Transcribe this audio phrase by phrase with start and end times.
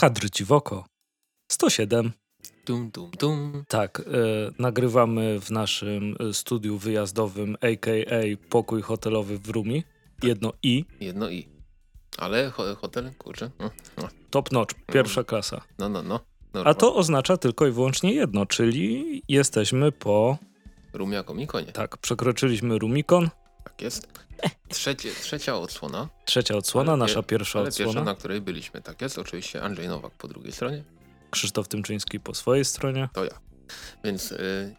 [0.00, 0.84] Kadr ci w oko.
[1.52, 2.12] 107.
[2.66, 3.64] Dum, dum, dum.
[3.68, 4.02] Tak, e,
[4.58, 8.48] nagrywamy w naszym e, studiu wyjazdowym, a.k.a.
[8.48, 9.84] pokój hotelowy w Rumi.
[10.22, 10.84] Jedno i.
[11.00, 11.48] Jedno i.
[12.18, 13.50] Ale ho hotel, kurczę.
[13.58, 15.60] No, no, Top notch, pierwsza klasa.
[15.78, 16.02] no, no.
[16.02, 16.20] no.
[16.64, 20.38] A to oznacza tylko i wyłącznie jedno, czyli jesteśmy po...
[20.92, 21.72] Rumia Komikonie.
[21.72, 23.30] Tak, przekroczyliśmy Rumikon.
[23.80, 24.08] Tak jest.
[24.68, 26.08] Trzecie, trzecia odsłona.
[26.24, 27.92] Trzecia odsłona, Ale nasza pierwsza ale odsłona.
[27.92, 28.82] pierwsza, na której byliśmy.
[28.82, 29.18] Tak jest.
[29.18, 30.84] Oczywiście Andrzej Nowak po drugiej stronie.
[31.30, 33.08] Krzysztof Tymczyński po swojej stronie.
[33.12, 33.40] To ja.
[34.04, 34.76] Więc y,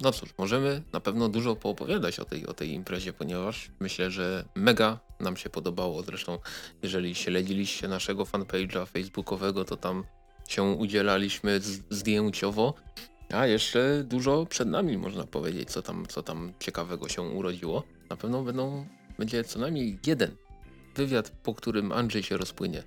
[0.00, 4.44] no cóż, możemy na pewno dużo poopowiadać o tej, o tej imprezie, ponieważ myślę, że
[4.54, 6.02] mega nam się podobało.
[6.02, 6.38] Zresztą
[6.82, 10.04] jeżeli śledziliście naszego fanpage'a facebookowego, to tam
[10.48, 12.74] się udzielaliśmy zdjęciowo.
[13.30, 17.82] A jeszcze dużo przed nami, można powiedzieć, co tam, co tam ciekawego się urodziło.
[18.10, 18.86] Na pewno będą,
[19.18, 20.36] będzie co najmniej jeden
[20.94, 22.82] wywiad, po którym Andrzej się rozpłynie.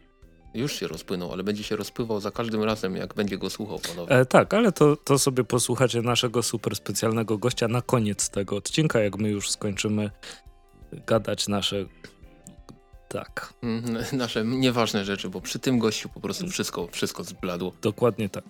[0.54, 4.16] Już się rozpłynął, ale będzie się rozpływał za każdym razem, jak będzie go słuchał ponownie.
[4.16, 9.00] E, tak, ale to, to sobie posłuchacie naszego super specjalnego gościa na koniec tego odcinka,
[9.00, 10.12] jak my już skończymy
[11.08, 11.86] gadać nasze...
[13.08, 17.72] Tak, Mm, Nasze nieważne rzeczy, bo przy tym gościu po prostu wszystko, wszystko zbladło.
[17.82, 18.44] dokładnie tak.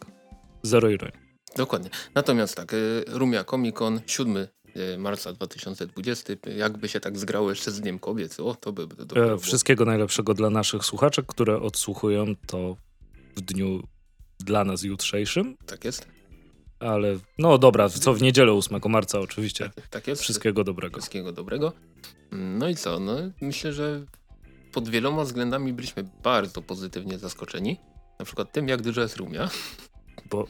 [0.64, 1.29] Zero ironii.
[1.58, 1.90] Dokładnie.
[2.16, 7.72] Natomiast tak, y, Rumia Comic Con 7 y, marca 2020, jakby się tak zgrało jeszcze
[7.72, 9.38] z Dniem Kobiet, o to by to E, było.
[9.38, 12.76] wszystkiego najlepszego dla naszych słuchaczek, które odsłuchują to
[13.36, 13.84] w dniu
[14.40, 16.08] dla nas jutrzejszym, Tak jest?
[16.80, 19.70] ale no dobra, co w niedzielę 8 marca oczywiście.
[19.76, 20.22] Tak, tak jest.
[20.22, 20.98] Wszystkiego dobrego.
[20.98, 21.74] Wszystkiego dobrego.
[22.32, 23.00] No i co?
[23.00, 24.06] No, myślę, że
[24.72, 27.78] pod wieloma względami byliśmy bardzo pozytywnie zaskoczeni.
[28.20, 29.50] Na przykład tym, jak duża jest Rumia.
[30.30, 30.48] Bo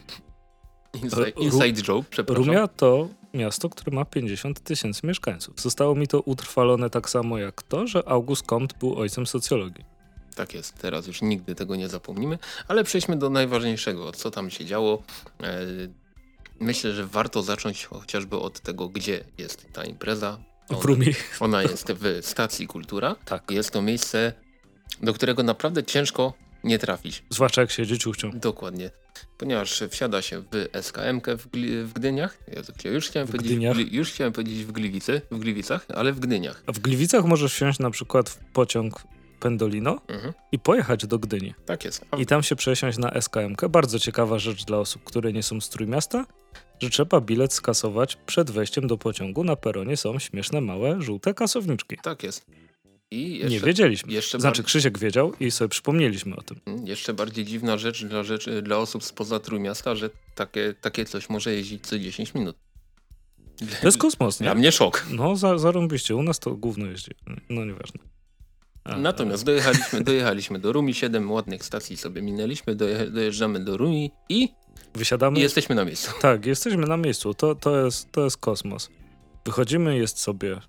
[0.93, 2.43] Inside, inside joke, przepraszam.
[2.45, 5.61] Rumia to miasto, które ma 50 tysięcy mieszkańców.
[5.61, 9.85] Zostało mi to utrwalone tak samo jak to, że August Comte był ojcem socjologii.
[10.35, 14.65] Tak jest, teraz już nigdy tego nie zapomnimy, ale przejdźmy do najważniejszego, co tam się
[14.65, 15.03] działo.
[15.43, 15.65] E,
[16.61, 20.37] Myślę, że warto zacząć chociażby od tego, gdzie jest ta impreza.
[20.67, 21.05] W Ona, Rumi.
[21.39, 23.15] ona jest w stacji Kultura.
[23.25, 23.51] Tak.
[23.51, 24.33] Jest to miejsce,
[25.01, 26.33] do którego naprawdę ciężko
[26.63, 27.23] nie trafić.
[27.29, 28.31] Zwłaszcza jak się dzieciuchcią.
[28.33, 28.91] Dokładnie.
[29.37, 32.37] Ponieważ wsiada się w SKM w, Gli w Gdyniach.
[32.55, 33.75] Jezu, gdzie- już chciałem W powiedzieć Gdyniach?
[33.75, 36.63] Gli już chciałem powiedzieć w Gliwicy, w Gliwicach, ale w Gdyniach.
[36.67, 39.03] A w Gliwicach możesz wsiąść na przykład w pociąg
[39.39, 40.33] Pendolino Mhm.
[40.51, 41.53] i pojechać do Gdyni.
[41.65, 42.05] Tak jest.
[42.17, 43.55] I tam się przesiąść na SKM.
[43.55, 43.69] -kę.
[43.69, 46.25] Bardzo ciekawa rzecz dla osób, które nie są z Trójmiasta,
[46.79, 49.43] że trzeba bilet skasować przed wejściem do pociągu.
[49.43, 51.97] Na peronie są śmieszne, małe, żółte kasowniczki.
[52.03, 52.45] Tak jest.
[53.11, 54.13] I jeszcze, nie wiedzieliśmy.
[54.13, 56.59] jeszcze Znaczy Krzysiek wiedział i sobie przypomnieliśmy o tym.
[56.65, 61.29] Mm, Jeszcze bardziej dziwna rzecz dla, rzeczy, dla osób spoza Trójmiasta, że takie, takie coś
[61.29, 62.55] może jeździć co 10 minut.
[63.81, 64.59] To jest kosmos, Dla nie?
[64.59, 65.05] mnie szok.
[65.11, 66.15] No, za, zarąbiście.
[66.15, 67.11] U nas to gówno jeździ.
[67.49, 67.99] No, nieważne.
[68.83, 74.11] A, Natomiast dojechaliśmy, dojechaliśmy do Rumi, 7 ładnych stacji sobie minęliśmy, doje, dojeżdżamy do Rumi
[74.29, 74.49] i,
[74.95, 75.39] Wysiadamy.
[75.39, 76.11] i jesteśmy na miejscu.
[76.21, 77.33] Tak, jesteśmy na miejscu.
[77.33, 78.89] To, to, jest, to jest kosmos.
[79.45, 80.59] Wychodzimy, jest sobie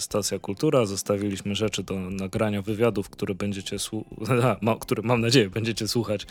[0.00, 0.86] stacja kultura.
[0.86, 3.76] Zostawiliśmy rzeczy do nagrania wywiadów, które będziecie
[4.62, 6.26] ma, które mam nadzieję będziecie słuchać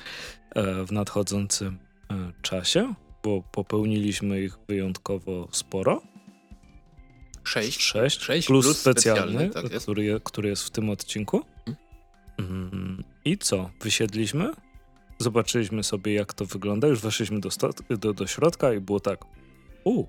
[0.55, 1.77] e, w nadchodzącym
[2.11, 6.01] e, czasie, bo popełniliśmy ich wyjątkowo sporo.
[7.43, 7.81] 6.
[7.81, 9.85] Sześć, Sześć plus, plus specjalny, specjalny, tak jest.
[9.85, 11.45] który, je, który jest w tym odcinku.
[12.37, 13.69] Mm, I co?
[13.81, 14.51] Wysiedliśmy,
[15.19, 17.49] zobaczyliśmy sobie jak to wygląda, już weszliśmy do,
[17.89, 19.25] do, do środka i było tak,
[19.83, 20.05] u,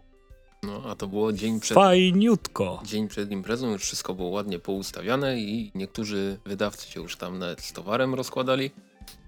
[0.66, 2.82] No, a to było dzień przed, fajniutko.
[2.84, 7.60] dzień przed imprezą, już wszystko było ładnie poustawiane i niektórzy wydawcy się już tam nawet
[7.60, 8.71] z towarem rozkładali.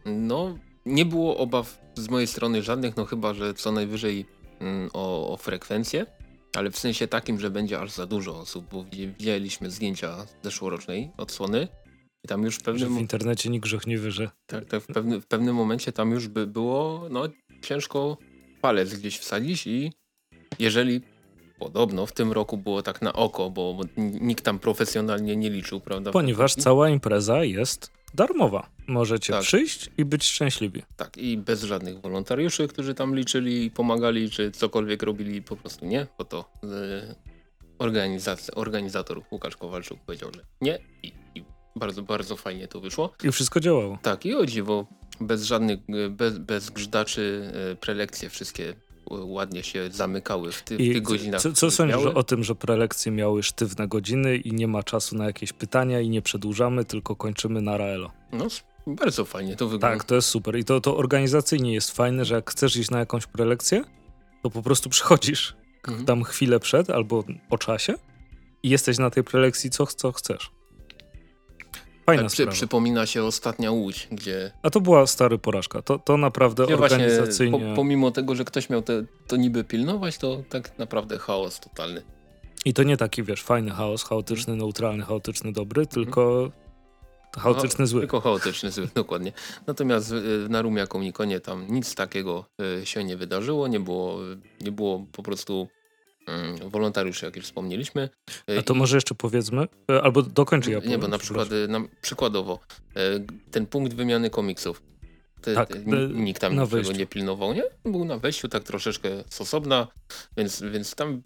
[0.05, 4.27] No, nie było obaw z mojej strony żadnych, no chyba, że co najwyżej
[4.61, 6.07] mm, o, o frekwencję,
[6.57, 10.35] ale w sensie takim, że będzie aż za dużo osób, bo widzi- widzieliśmy zdjęcia z
[10.43, 11.69] zeszłorocznej odsłony
[12.25, 15.21] i tam już w Że pewnym, w internecie nikt grzechliwy, że tak, tak, w, pewnym,
[15.21, 17.29] w pewnym momencie tam już by było no,
[17.63, 18.17] ciężko
[18.61, 19.93] palec gdzieś wsadzić i
[20.59, 21.01] jeżeli
[21.59, 26.11] podobno w tym roku było tak na oko, bo, nikt tam profesjonalnie nie liczył, prawda?
[26.11, 28.71] ponieważ cała impreza jest darmowa.
[28.87, 29.43] Możecie Tak.
[29.43, 30.83] przyjść i być szczęśliwi.
[30.97, 35.87] Tak, i bez żadnych wolontariuszy, którzy tam liczyli i pomagali, czy cokolwiek robili, po prostu
[35.87, 37.15] nie, bo to e,
[37.79, 41.45] organizacja, organizator Łukasz Kowalczuk powiedział, że nie i, i
[41.77, 43.13] bardzo, bardzo fajnie to wyszło.
[43.25, 43.99] I wszystko działało.
[44.03, 44.87] Tak, i o dziwo,
[45.21, 48.75] bez żadnych, e, bez, bez grzdaczy, e, prelekcje wszystkie
[49.11, 51.41] ładnie się zamykały w, ty, w tych godzinach.
[51.41, 55.25] co, co sądzisz o tym, że prelekcje miały sztywne godziny i nie ma czasu na
[55.25, 58.11] jakieś pytania i nie przedłużamy, tylko kończymy na Raelo?
[58.33, 58.47] No,
[58.87, 59.97] bardzo fajnie to wygląda.
[59.99, 60.59] Tak, to jest super.
[60.59, 63.85] I to, to organizacyjnie jest fajne, że jak chcesz iść na jakąś prelekcję,
[64.43, 65.57] to po prostu przychodzisz
[65.89, 66.07] Mhm.
[66.07, 67.95] tam chwilę przed albo po czasie
[68.63, 70.51] i jesteś na tej prelekcji co, co chcesz.
[72.09, 74.53] Fajna tak, przy, przypomina się ostatnia łódź, gdzie...
[74.63, 75.83] A to była stary porażka.
[75.83, 77.61] To, to naprawdę gdzie właśnie organizacyjnie...
[77.71, 82.03] po, pomimo tego, że ktoś miał te, to niby pilnować, to tak naprawdę chaos totalny.
[82.65, 86.05] I to nie taki, wiesz, fajny chaos, chaotyczny, neutralny, chaotyczny, dobry, Mhm.
[86.05, 86.51] tylko
[87.39, 88.01] chaotyczny, zły.
[88.01, 89.33] Tylko chaotyczny, zły, dokładnie.
[89.67, 92.45] Natomiast y, na Rumia Komunikonie tam nic takiego
[92.83, 94.19] y, się nie wydarzyło, nie było,
[94.61, 95.69] nie było po prostu
[96.71, 98.09] wolontariuszy, jak już wspomnieliśmy.
[98.59, 101.81] A to może jeszcze powiedzmy, e, albo dokończę ja Nie, powiem, bo na przykład, na,
[102.03, 102.59] przykładowo,
[102.97, 104.83] y, ten punkt wymiany komiksów.
[105.41, 106.93] Ty, Tak, ni- nikt tam niczego wejściu.
[106.93, 107.63] nie pilnował, nie?
[107.85, 109.89] Był na wejściu tak troszeczkę z osobna,
[110.37, 111.23] więc, więc tam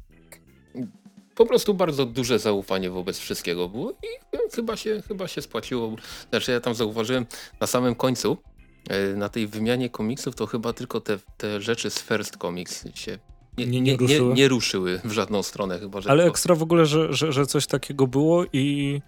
[1.34, 5.96] po prostu bardzo duże zaufanie wobec wszystkiego było i chyba się, chyba się spłaciło.
[6.30, 7.26] Znaczy ja tam zauważyłem
[7.60, 8.36] na samym końcu,
[9.16, 13.18] na tej wymianie komiksów to chyba tylko te, te rzeczy z First Comics się
[13.58, 14.34] nie, Nie- nie, nie nie, ruszyły?
[14.34, 17.66] nie ruszyły w żadną stronę chyba, że Ale ekstra w ogóle, że, że, że coś
[17.66, 19.00] takiego było i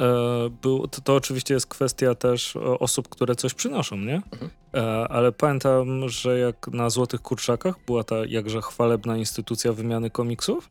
[0.00, 4.22] e, było, to, to oczywiście jest kwestia też e, osób, które coś przynoszą, nie?
[4.32, 4.50] Mhm.
[4.74, 10.70] E, ale pamiętam, że jak na Złotych Kurczakach była ta jakże chwalebna instytucja wymiany komiksów,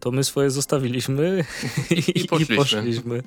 [0.00, 1.44] to my swoje zostawiliśmy
[1.90, 2.54] i, I poszliśmy.
[2.54, 3.22] i poszliśmy.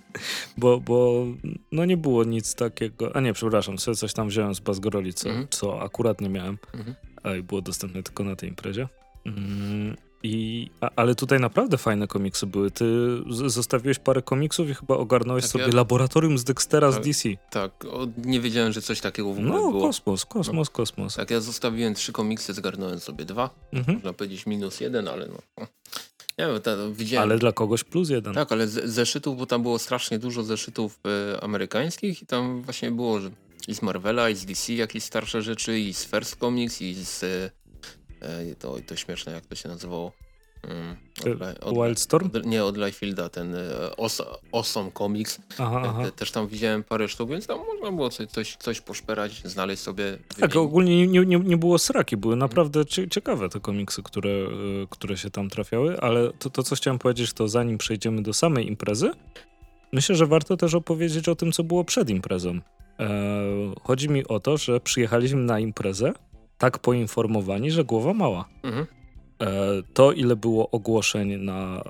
[0.57, 1.25] Bo, bo
[1.71, 3.15] no nie było nic takiego.
[3.15, 5.47] A nie, przepraszam, sobie coś tam wziąłem z Bazgoroli, co, Mhm.
[5.49, 6.95] co akurat nie miałem, Mhm.
[7.23, 8.87] A i było dostępne tylko na tej imprezie.
[9.25, 12.71] Mm, I, a, ale tutaj naprawdę fajne komiksy były.
[12.71, 12.85] Ty
[13.29, 17.03] z, zostawiłeś parę komiksów i chyba ogarnąłeś Tak, sobie ja- laboratorium z Dextera z Tak.
[17.03, 17.29] DC.
[17.49, 19.81] Tak, o, nie wiedziałem, że coś takiego w ogóle No, było.
[19.81, 21.15] kosmos, kosmos, kosmos.
[21.15, 23.49] Tak, ja zostawiłem trzy komiksy, zgarnąłem sobie dwa.
[23.73, 23.95] Mhm.
[23.97, 25.37] Można powiedzieć minus jeden, ale no.
[25.57, 25.67] no.
[26.37, 27.29] Nie wiem, ta, widziałem.
[27.29, 28.33] Ale dla kogoś plus jeden.
[28.33, 30.99] Tak, ale z, zeszytów, bo tam było strasznie dużo zeszytów
[31.35, 33.29] e, amerykańskich i tam właśnie było, że
[33.67, 37.23] i z Marvela, i z DC jakieś starsze rzeczy, i z First Comics, i z...
[37.23, 37.51] E,
[38.21, 40.11] e, to, to śmieszne, jak to się nazywało.
[40.63, 40.95] Mm,
[41.25, 42.29] E, od, Wildstorm?
[42.33, 44.21] od, nie, od Liefilda, ten e, Os,
[44.51, 45.39] Awesome Comics.
[45.57, 46.03] Aha, aha.
[46.03, 49.81] Te, też tam widziałem parę sztuk, więc tam można było coś, coś, coś poszperać, znaleźć
[49.83, 50.17] sobie.
[50.27, 50.55] Tak, wymienić.
[50.55, 54.29] ogólnie nie, nie, nie było sraki, były naprawdę cie, ciekawe te komiksy, które,
[54.89, 58.67] które się tam trafiały, ale to, to, co chciałem powiedzieć, to zanim przejdziemy do samej
[58.67, 59.11] imprezy,
[59.91, 62.59] myślę, że warto też opowiedzieć o tym, co było przed imprezą.
[62.99, 63.09] E,
[63.83, 66.13] chodzi mi o to, że przyjechaliśmy na imprezę
[66.57, 68.45] tak poinformowani, że głowa mała.
[68.63, 68.85] Mhm.
[69.41, 71.83] E, to, ile było ogłoszeń na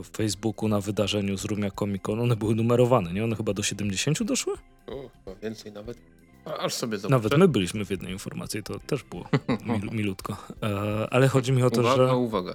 [0.00, 3.24] e, Facebooku na wydarzeniu z Rumia Comic Con, one były numerowane, nie?
[3.24, 4.54] One chyba do 70 doszły?
[4.86, 5.10] O,
[5.42, 5.98] więcej nawet.
[6.44, 7.22] A, aż sobie zobaczę.
[7.22, 9.24] Nawet my byliśmy w jednej informacji, to też było
[9.66, 10.36] mil, milutko.
[10.62, 12.16] E, ale chodzi mi o to, uwaga, że...
[12.16, 12.54] uwaga.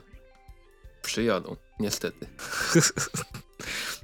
[1.02, 2.28] Przyjadą, niestety.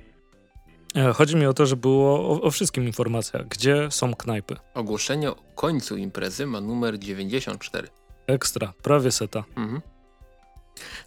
[0.95, 3.43] E, chodzi mi o to, że było o, o wszystkim informacja.
[3.49, 4.55] Gdzie są knajpy?
[4.73, 7.87] Ogłoszenie o końcu imprezy ma numer 94.
[8.27, 9.43] Ekstra, prawie seta.
[9.55, 9.81] Mhm.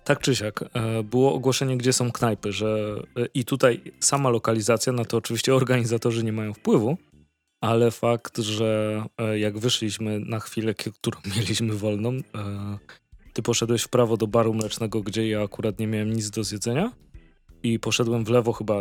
[0.04, 4.92] Tak czy siak, e, było ogłoszenie, gdzie są knajpy, że e, i tutaj sama lokalizacja,
[4.92, 6.96] na to oczywiście organizatorzy nie mają wpływu,
[7.60, 9.02] ale fakt, że
[9.34, 12.16] jak wyszliśmy na chwilę, którą mieliśmy wolną,
[13.32, 16.92] ty poszedłeś w prawo do baru mlecznego, gdzie ja akurat nie miałem nic do zjedzenia
[17.62, 18.80] i poszedłem w lewo chyba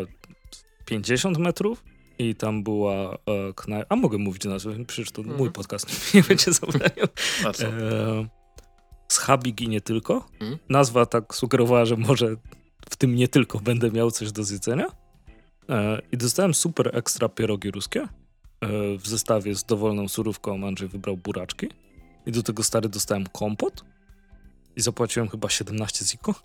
[0.88, 1.84] 50 metrów
[2.20, 3.18] i tam była e,
[3.56, 5.38] knajpa, a mogę mówić nazwę, przecież to Mhm.
[5.38, 7.08] mój podcast, nie będzie zabraniał.
[7.62, 8.28] E,
[9.08, 10.26] z Habig i nie tylko.
[10.40, 10.58] Mhm.
[10.70, 12.36] Nazwa tak sugerowała, że może
[12.90, 14.86] w tym nie tylko będę miał coś do zjedzenia.
[15.70, 18.08] E, I dostałem super ekstra pierogi ruskie e,
[18.98, 20.68] w zestawie z dowolną surówką.
[20.68, 21.68] Andrzej wybrał buraczki.
[22.26, 23.84] I do tego stary dostałem kompot.
[24.76, 26.36] I zapłaciłem chyba 17 ziko.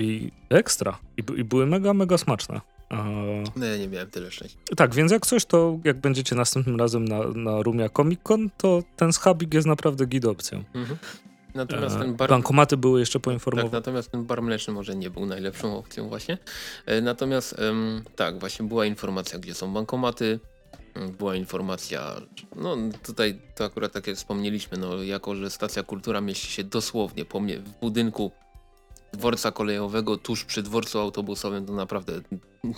[0.00, 0.98] I ekstra.
[1.16, 2.60] I, I były mega, mega smaczne.
[3.56, 4.58] No ja nie miałem tyle szczęścia.
[4.76, 8.82] tak, więc jak coś, to jak będziecie następnym razem na, na Rumia Comic Con, to
[8.96, 10.64] ten schabik jest naprawdę git opcją.
[10.74, 10.98] Mhm.
[11.54, 12.30] Natomiast E, ten bar...
[12.30, 13.72] Bankomaty były jeszcze Tak, poinformowane.
[13.72, 16.38] natomiast ten bar mleczny może nie był najlepszą opcją właśnie.
[16.86, 17.56] E, Natomiast
[18.16, 20.40] tak, właśnie była informacja, gdzie są bankomaty,
[20.94, 22.14] m, była informacja,
[22.56, 22.76] no
[23.06, 27.40] tutaj to akurat tak jak wspomnieliśmy, no jako, że stacja kultura mieści się dosłownie po
[27.40, 28.30] mnie w budynku
[29.12, 32.20] dworca kolejowego tuż przy dworcu autobusowym, to naprawdę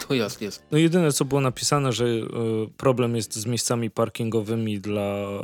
[0.08, 0.62] dojazd jest.
[0.70, 2.18] No jedyne co było napisane, że e,
[2.76, 5.42] problem jest z miejscami parkingowymi dla e,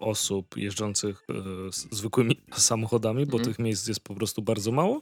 [0.00, 1.34] osób jeżdżących e,
[1.90, 3.44] zwykłymi samochodami, bo Mhm.
[3.54, 5.00] tych miejsc jest po prostu bardzo mało.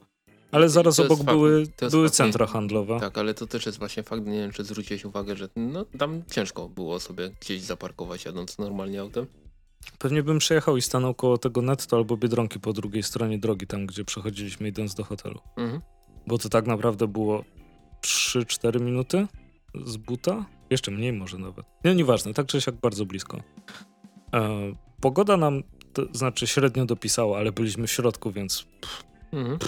[0.53, 3.01] Ale I zaraz to obok fakt, były, to były fakt, centra nie- handlowe.
[3.01, 6.23] Tak, ale to też jest właśnie fakt, nie wiem czy zwróciłeś uwagę, że no, tam
[6.31, 9.27] ciężko było sobie gdzieś zaparkować jadąc normalnie autem.
[9.99, 13.87] Pewnie bym przejechał i stanął koło tego netto albo Biedronki po drugiej stronie drogi, tam
[13.87, 15.41] gdzie przechodziliśmy idąc do hotelu.
[15.57, 15.81] Mhm.
[16.27, 17.45] Bo to tak naprawdę było
[18.03, 19.27] 3-4 minuty
[19.87, 20.45] z buta.
[20.71, 21.67] Jeszcze mniej może nawet.
[21.85, 23.41] Nie, nieważne, tak czy siak bardzo blisko.
[24.35, 28.67] E, pogoda nam, to znaczy średnio dopisała, ale byliśmy w środku, więc
[29.33, 29.59] Mhm.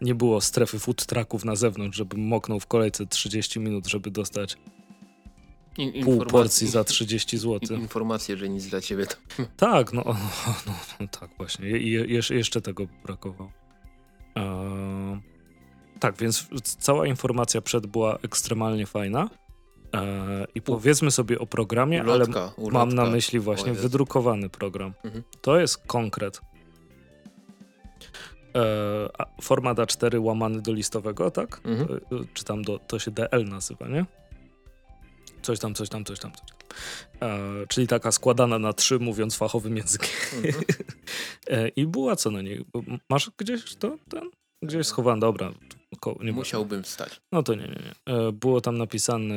[0.00, 4.56] nie było strefy food trucków na zewnątrz, żebym moknął w kolejce 30 minut, żeby dostać
[5.80, 7.78] In, pół porcji za 30 zł.
[7.78, 9.16] Informacje, że nic dla ciebie to...
[9.56, 10.14] Tak, no, no,
[10.66, 11.78] no, no tak właśnie.
[11.78, 13.52] I je, jeszcze tego brakowało.
[14.34, 15.20] Eee,
[16.00, 19.30] tak, więc cała informacja przed była ekstremalnie fajna.
[19.92, 22.78] Eee, I powiedzmy sobie o programie, ulotka, ale ulotka.
[22.78, 24.94] mam na myśli właśnie wydrukowany program.
[25.04, 25.22] Mhm.
[25.40, 26.40] To jest konkret.
[28.54, 29.08] Eee,
[29.42, 31.60] format A4 łamany do listowego, tak?
[31.64, 32.00] Mhm.
[32.12, 34.04] E, czy tam do, to się DL nazywa, nie?
[35.50, 36.32] Coś tam, coś tam, coś tam.
[36.32, 37.30] Coś tam.
[37.30, 40.08] E, czyli taka składana na trzy, mówiąc fachowym językiem.
[40.36, 40.64] Mhm.
[41.46, 42.64] e, I była co na niej?
[43.08, 43.98] Masz gdzieś to?
[44.08, 44.30] Ten?
[44.62, 45.52] Gdzieś schowany, dobra.
[46.20, 47.20] Nie Musiałbym wstać.
[47.32, 48.14] No to nie, nie, nie.
[48.14, 49.34] E, było tam napisane,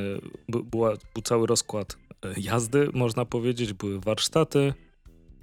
[0.50, 4.74] była, był cały rozkład e, jazdy, można powiedzieć, były warsztaty,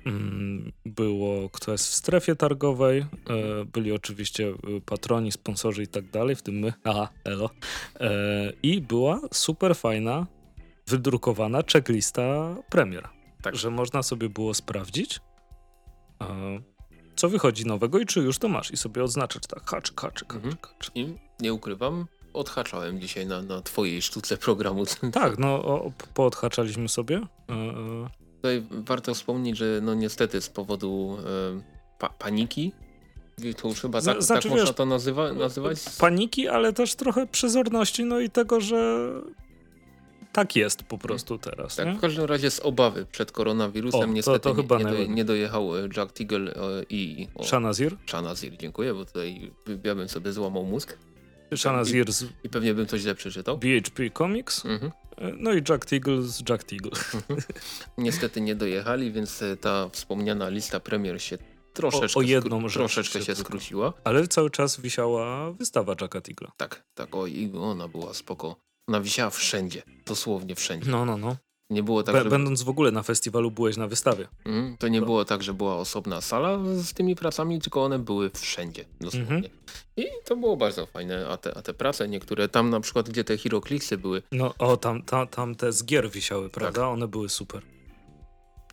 [0.07, 3.07] mm, było kto jest w strefie targowej, e,
[3.65, 4.55] byli oczywiście
[4.87, 7.51] patroni, sponsorzy i tak dalej, w tym my, aha, elo.
[8.63, 10.27] I była super fajna
[10.91, 13.09] wydrukowana checklista premier.
[13.43, 13.57] Tak.
[13.57, 15.21] Że można sobie było sprawdzić,
[17.17, 18.71] co wychodzi nowego i czy już to masz.
[18.71, 20.57] I sobie odznaczać tak, haczyk, haczyk, mhm.
[20.63, 20.91] haczyk.
[20.95, 24.85] I nie ukrywam, odhaczałem dzisiaj na, na twojej sztuce programu.
[25.13, 27.17] Tak, no o, poodhaczaliśmy sobie.
[27.49, 28.09] E, e.
[28.37, 32.73] Tutaj warto wspomnieć, że no niestety z powodu e, pa paniki
[33.63, 35.79] to już chyba tak, znaczy, tak wiesz, można to nazywa, nazywać?
[35.99, 39.11] Paniki, ale też trochę przezorności, no i tego, że
[40.33, 41.77] tak jest po prostu teraz.
[41.77, 41.95] Tak, nie?
[41.95, 45.25] w każdym razie z obawy przed koronawirusem o, niestety to, to chyba nie, nie, nie,
[45.25, 47.29] dojechał e, Jack Teagle e, i...
[47.35, 47.97] O, Shanazir?
[48.07, 49.51] Shanazir, dziękuję, bo tutaj
[49.85, 50.99] ja bym sobie złamał mózg.
[51.57, 52.25] Shanazir z...
[52.45, 53.59] I pewnie bym coś źle przeczytał.
[53.59, 54.67] BHP Comics.
[54.67, 54.93] Mhm.
[55.17, 56.91] E, no i Jack Teagle z Jack Teagle.
[57.15, 57.41] Mhm.
[57.99, 61.39] Niestety nie dojechali, więc ta wspomniana lista premier się
[61.73, 63.93] troszeczkę, o, o jedną troszeczkę się skróciła.
[64.05, 66.53] Ale cały czas wisiała wystawa Jacka Teagla.
[66.57, 68.57] Tak, tak, o, i ona była spoko
[68.87, 70.91] ona wisiała wszędzie, dosłownie wszędzie.
[70.91, 71.37] No, no, no.
[71.71, 72.31] Nie było tak, że...
[72.31, 74.29] Będąc w ogóle na festiwalu, byłeś na wystawie.
[74.45, 75.07] Mm, to nie to...
[75.07, 79.37] było tak, że była osobna sala z tymi pracami, tylko one były wszędzie, dosłownie.
[79.37, 79.53] Mhm.
[79.97, 83.25] I to było bardzo fajne, a te, a te prace niektóre, tam na przykład, gdzie
[83.25, 84.23] te Heroclixy były...
[84.33, 86.81] No, o, tam, tam, tam te z gier wisiały, prawda?
[86.81, 86.91] Tak.
[86.91, 87.63] One były super.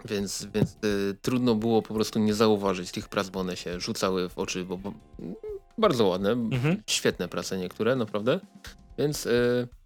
[0.06, 4.30] Więc, więc y, trudno było po prostu nie zauważyć tych prac, bo one się rzucały
[4.30, 4.94] w oczy, bo, bo
[5.78, 6.84] bardzo ładne, mhm.
[6.88, 8.40] świetne prace niektóre, naprawdę.
[8.98, 9.26] Więc...
[9.26, 9.77] Y, Mm,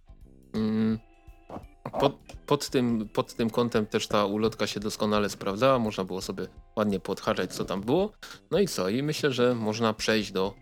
[1.99, 6.47] pod, pod, tym, pod tym kątem też ta ulotka się doskonale sprawdzała, można było sobie
[6.75, 8.11] ładnie podhaczać co tam było.
[8.51, 8.89] No i co?
[8.89, 10.53] I myślę, że można przejść do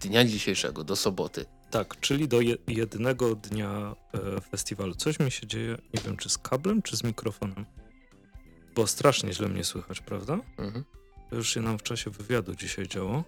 [0.00, 1.44] dnia dzisiejszego, do soboty.
[1.70, 4.94] Tak, czyli do je jednego dnia e, festiwalu.
[4.94, 7.66] Coś mi się dzieje, nie wiem czy z kablem, czy z mikrofonem.
[8.74, 10.38] Bo strasznie źle mnie słychać, prawda?
[10.58, 10.84] Mhm.
[11.30, 13.24] To już się nam w czasie wywiadu dzisiaj działo.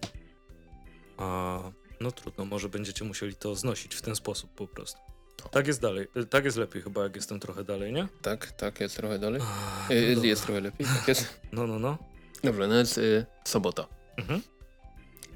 [1.17, 1.59] A
[2.01, 5.12] no trudno, może będziecie musieli to znosić w ten sposób po prostu.
[5.51, 6.07] Tak jest dalej.
[6.29, 8.07] Tak jest lepiej chyba, jak jestem trochę dalej, nie?
[8.21, 9.41] Tak, tak, jest trochę dalej.
[9.89, 11.39] no jest, jest trochę lepiej, tak jest.
[11.51, 11.97] No, no, no.
[12.43, 13.87] Dobrze, no jest y, sobota.
[14.17, 14.41] Mhm.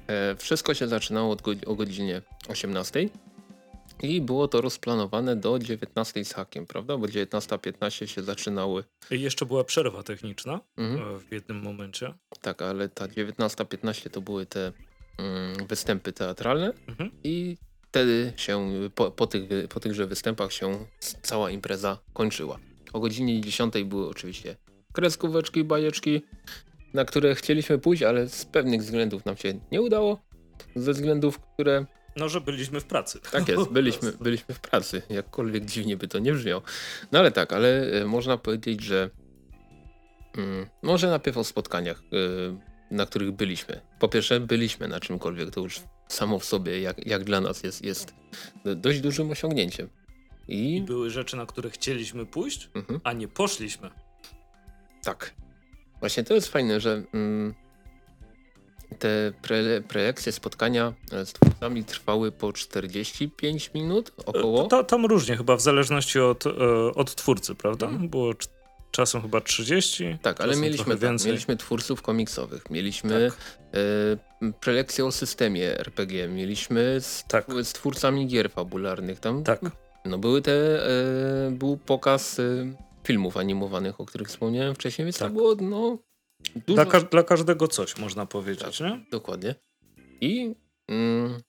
[0.06, 3.08] E, wszystko się zaczynało od o godzinie 18
[4.02, 6.96] i było to rozplanowane do 19 z hakiem, prawda?
[6.96, 8.84] Bo 19.15 się zaczynały.
[9.10, 11.16] I jeszcze była przerwa techniczna mhm.
[11.16, 12.14] E, w jednym momencie.
[12.40, 14.72] Tak, ale ta 19.15 to były te
[15.18, 17.10] mm, występy teatralne mhm.
[17.24, 17.56] i
[17.88, 20.86] wtedy się, po, po, tych, po tychże występach się
[21.22, 22.58] cała impreza kończyła.
[22.92, 24.56] O godzinie 10 były oczywiście
[24.92, 26.22] kreskóweczki, bajeczki,
[26.94, 30.20] na które chcieliśmy pójść, ale z pewnych względów nam się nie udało.
[30.76, 31.86] Ze względów, które...
[32.16, 33.20] No, że byliśmy w pracy.
[33.32, 35.02] Tak jest, byliśmy, byliśmy w pracy.
[35.10, 36.62] Jakkolwiek dziwnie by to nie brzmiało.
[37.12, 39.10] No ale tak, ale e, można powiedzieć, że
[40.36, 42.56] mm, może najpierw o spotkaniach, y,
[42.90, 43.80] na których byliśmy.
[43.98, 47.84] Po pierwsze, byliśmy na czymkolwiek, to już samo w sobie, jak, jak dla nas jest,
[47.84, 48.14] jest
[48.64, 49.88] dość dużym osiągnięciem.
[50.48, 50.76] I...
[50.76, 53.00] I były rzeczy, na które chcieliśmy pójść, mhm.
[53.04, 53.90] a nie poszliśmy.
[55.02, 55.34] Tak.
[56.00, 57.54] Właśnie to jest fajne, że mm,
[58.98, 60.92] te pre, prelekcje, spotkania
[61.24, 64.66] z twórcami trwały po 45 minut około.
[64.66, 66.50] To, tam różnie chyba, w zależności od, e,
[66.94, 67.86] od twórcy, prawda?
[67.86, 68.08] Mhm.
[68.08, 68.34] Było
[68.90, 70.18] czasem chyba 30.
[70.22, 73.38] Tak, ale mieliśmy, tak, mieliśmy twórców komiksowych, mieliśmy tak.
[74.44, 77.46] e, prelekcje o systemie RPG, mieliśmy z, tak.
[77.62, 79.20] z twórcami gier fabularnych.
[79.20, 79.60] Tam tak.
[80.04, 82.72] no, były te, e, był pokaz e,
[83.04, 85.28] filmów animowanych, o których wspomniałem wcześniej, więc tak.
[85.28, 85.98] to było no,
[86.56, 86.74] dużo...
[86.74, 89.04] Dla, ka dla każdego coś, można powiedzieć, tak, nie?
[89.10, 89.54] Dokładnie.
[90.20, 90.54] I
[90.88, 91.40] mm,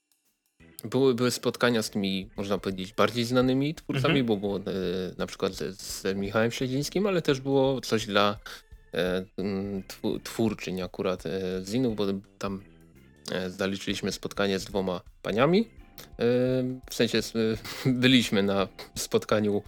[0.83, 4.25] były, były spotkania z tymi, można powiedzieć, bardziej znanymi twórcami, mhm.
[4.25, 4.61] bo było e,
[5.17, 8.37] na przykład z, z Michałem Śledzińskim, ale też było coś dla
[8.93, 9.25] e,
[10.23, 12.05] twórczyń akurat e, z innych, bo
[12.39, 12.63] tam
[13.31, 15.61] e, zaliczyliśmy spotkanie z dwoma paniami.
[15.61, 16.25] E,
[16.89, 17.19] w sensie
[17.85, 19.61] byliśmy na spotkaniu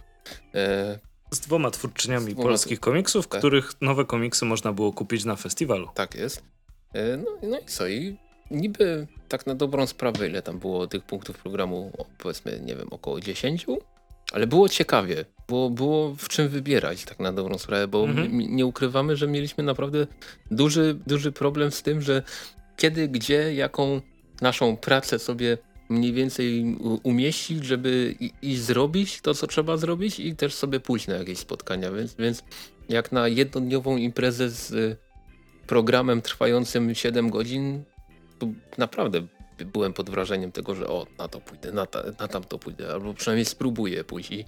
[0.54, 0.98] E,
[1.30, 3.38] z dwoma twórczyniami z dwoma polskich komiksów, tak.
[3.38, 5.88] których nowe komiksy można było kupić na festiwalu.
[5.94, 6.42] tak jest.
[6.92, 7.88] E, no, no i co?
[7.88, 8.16] I
[8.50, 13.20] niby tak na dobrą sprawę, ile tam było tych punktów programu, powiedzmy, nie wiem, około
[13.20, 13.66] 10,
[14.32, 15.24] ale było ciekawie.
[15.48, 18.38] Było, było w czym wybierać tak na dobrą sprawę, bo Mhm.
[18.56, 20.06] nie ukrywamy, że mieliśmy naprawdę
[20.50, 22.22] duży, duży problem z tym, że
[22.76, 24.00] kiedy, gdzie, jaką
[24.40, 25.58] naszą pracę sobie
[25.88, 31.06] mniej więcej umieścić, żeby i, i zrobić to, co trzeba zrobić i też sobie pójść
[31.06, 32.44] na jakieś spotkania, więc, więc
[32.88, 34.96] jak na jednodniową imprezę z y,
[35.66, 37.82] programem trwającym 7 godzin,
[38.78, 39.20] naprawdę
[39.58, 42.92] by- byłem pod wrażeniem tego, że o, na to pójdę, na, ta, na tamto pójdę,
[42.92, 44.04] albo przynajmniej spróbuję.
[44.30, 44.44] I,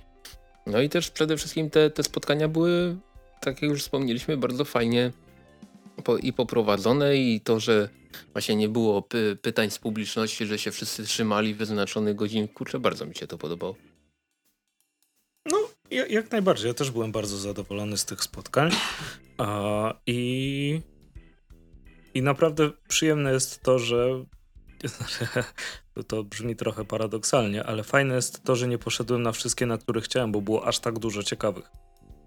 [0.66, 2.96] no i też przede wszystkim te, te spotkania były,
[3.40, 5.12] tak jak już wspomnieliśmy, bardzo fajnie
[6.04, 7.88] po, i poprowadzone i to, że
[8.32, 13.06] właśnie nie było py, pytań z publiczności, że się wszyscy trzymali wyznaczonych godzin, kurczę, bardzo
[13.06, 13.76] mi się to podobało.
[15.46, 15.58] No,
[15.90, 16.68] ja- jak najbardziej.
[16.68, 18.70] Ja też byłem bardzo zadowolony z tych spotkań.
[19.38, 20.80] A, I
[22.14, 24.24] i naprawdę przyjemne jest to, że
[26.08, 30.00] to brzmi trochę paradoksalnie, ale fajne jest to, że nie poszedłem na wszystkie, na które
[30.00, 31.70] chciałem, bo było aż tak dużo ciekawych,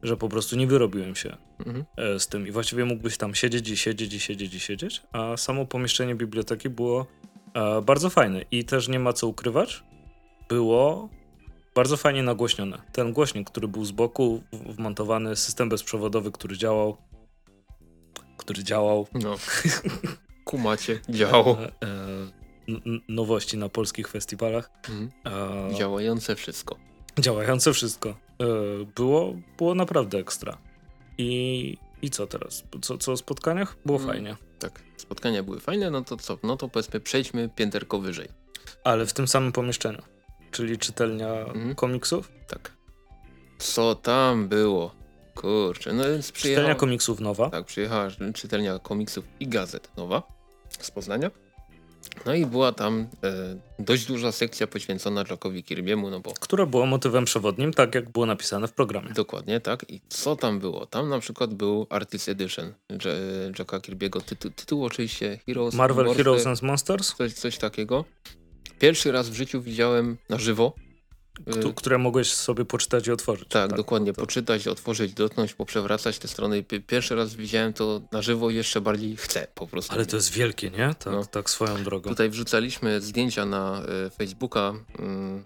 [0.04, 1.86] że po prostu nie wyrobiłem się Mhm.
[1.98, 5.38] e, z tym i właściwie mógłbyś tam siedzieć i siedzieć i siedzieć i siedzieć, a
[5.38, 7.06] samo pomieszczenie biblioteki było
[7.54, 9.84] e, bardzo fajne i też nie ma co ukrywać,
[10.50, 11.10] było
[11.76, 12.82] bardzo fajnie nagłośnione.
[12.92, 16.98] Ten głośnik, który był z boku, wmontowany system bezprzewodowy, który działał,
[18.38, 19.08] który działał.
[19.14, 19.36] No.
[20.46, 21.58] Kumacie, działało.
[21.62, 21.70] E, e,
[23.10, 24.72] nowości na polskich festiwalach.
[25.26, 26.78] E, Działające wszystko.
[27.20, 28.10] działające wszystko.
[28.10, 28.16] E,
[28.96, 30.58] było, było naprawdę ekstra.
[31.18, 32.64] I, I co teraz?
[32.82, 33.78] Co, co o spotkaniach?
[33.86, 34.10] Było Mm.
[34.10, 34.36] fajnie.
[34.60, 36.38] Tak, spotkania były fajne, no to co?
[36.44, 38.28] No to powiedzmy przejdźmy pięterko wyżej.
[38.84, 40.02] Ale w tym samym pomieszczeniu.
[40.52, 41.76] Czyli czytelnia Mhm.
[41.76, 42.32] komiksów.
[42.48, 42.72] Tak.
[43.58, 44.96] Co tam było?
[45.42, 47.50] Kurczę, no więc Czytelnia komiksów nowa.
[47.50, 50.24] Tak, przyjechała czytelnia komiksów i gazet nowa
[50.80, 51.32] z Poznania.
[52.26, 56.86] No i była tam e, dość duża sekcja poświęcona Jackowi Kirby'emu, no bo Które było
[56.86, 59.14] motywem przewodnim, tak jak było napisane w programie.
[59.14, 59.86] dokładnie tak.
[59.90, 60.86] I co tam było?
[60.86, 62.74] Tam na przykład był Artist Edition
[63.60, 64.22] Jacka Kirby'ego.
[64.22, 68.06] Tytu, tytuł oczywiście Heroes Marvel Morphe, Heroes and Monsters, coś, coś takiego.
[68.80, 70.74] Pierwszy raz w życiu widziałem na żywo.
[71.52, 73.48] Któ- E, które mogłeś sobie poczytać i otworzyć.
[73.50, 74.14] Tak, dokładnie.
[74.14, 76.64] to- Poczytać, otworzyć, dotknąć, poprzewracać te strony.
[76.64, 79.94] Pi- Pierwszy raz widziałem to na żywo jeszcze bardziej chcę po prostu.
[79.94, 80.96] Ale to jest wielkie, nie?
[81.00, 81.26] Tak, No.
[81.26, 82.10] tak swoją drogą.
[82.10, 85.44] Tutaj wrzucaliśmy zdjęcia na e, Facebooka mm,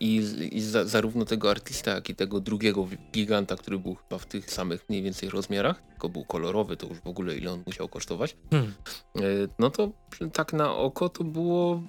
[0.00, 0.16] i,
[0.52, 4.50] i za, zarówno tego artysta, jak i tego drugiego giganta, który był chyba w tych
[4.50, 8.36] samych mniej więcej rozmiarach, tylko był kolorowy, to już w ogóle ile on musiał kosztować.
[8.50, 8.72] Hmm.
[9.16, 9.20] E,
[9.58, 9.90] no to
[10.32, 11.82] tak na oko to było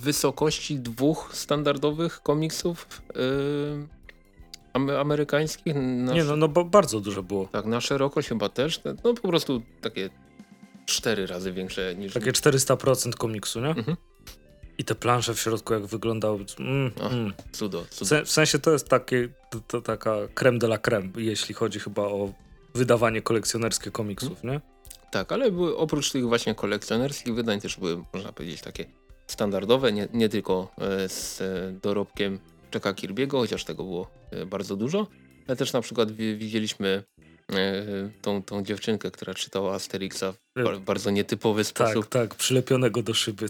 [0.00, 2.86] wysokości dwóch standardowych komiksów
[4.72, 5.74] ame- amerykańskich.
[5.74, 7.46] Na, Nie, no, no bo bardzo dużo było.
[7.46, 8.80] Tak, na szerokość chyba też.
[9.04, 10.10] No po prostu takie
[10.86, 12.12] cztery razy większe niż...
[12.14, 13.68] Takie 400% komiksu, nie?
[13.68, 13.96] Mhm.
[14.78, 16.44] I te plansze w środku, jak wyglądały.
[16.58, 17.32] Mm, Ach, mm.
[17.52, 18.24] Cudo, W, cudo.
[18.24, 22.02] w sensie to jest takie, to, to taka creme de la creme, jeśli chodzi chyba
[22.02, 22.32] o
[22.74, 24.60] wydawanie kolekcjonerskie komiksów, nie?
[25.10, 28.84] Tak, ale były, oprócz tych właśnie kolekcjonerskich wydań też były, można powiedzieć, takie
[29.28, 32.38] standardowe, nie, nie tylko e, z e, dorobkiem
[32.74, 35.06] Jacka Kirby'ego, chociaż tego było e, bardzo dużo,
[35.48, 37.02] ale też na przykład wi widzieliśmy
[38.22, 40.24] tą, tą dziewczynkę, która czytała Asterixa
[40.56, 43.46] w ba bardzo nietypowy Tak, sposób, tak, przylepionego do szyby.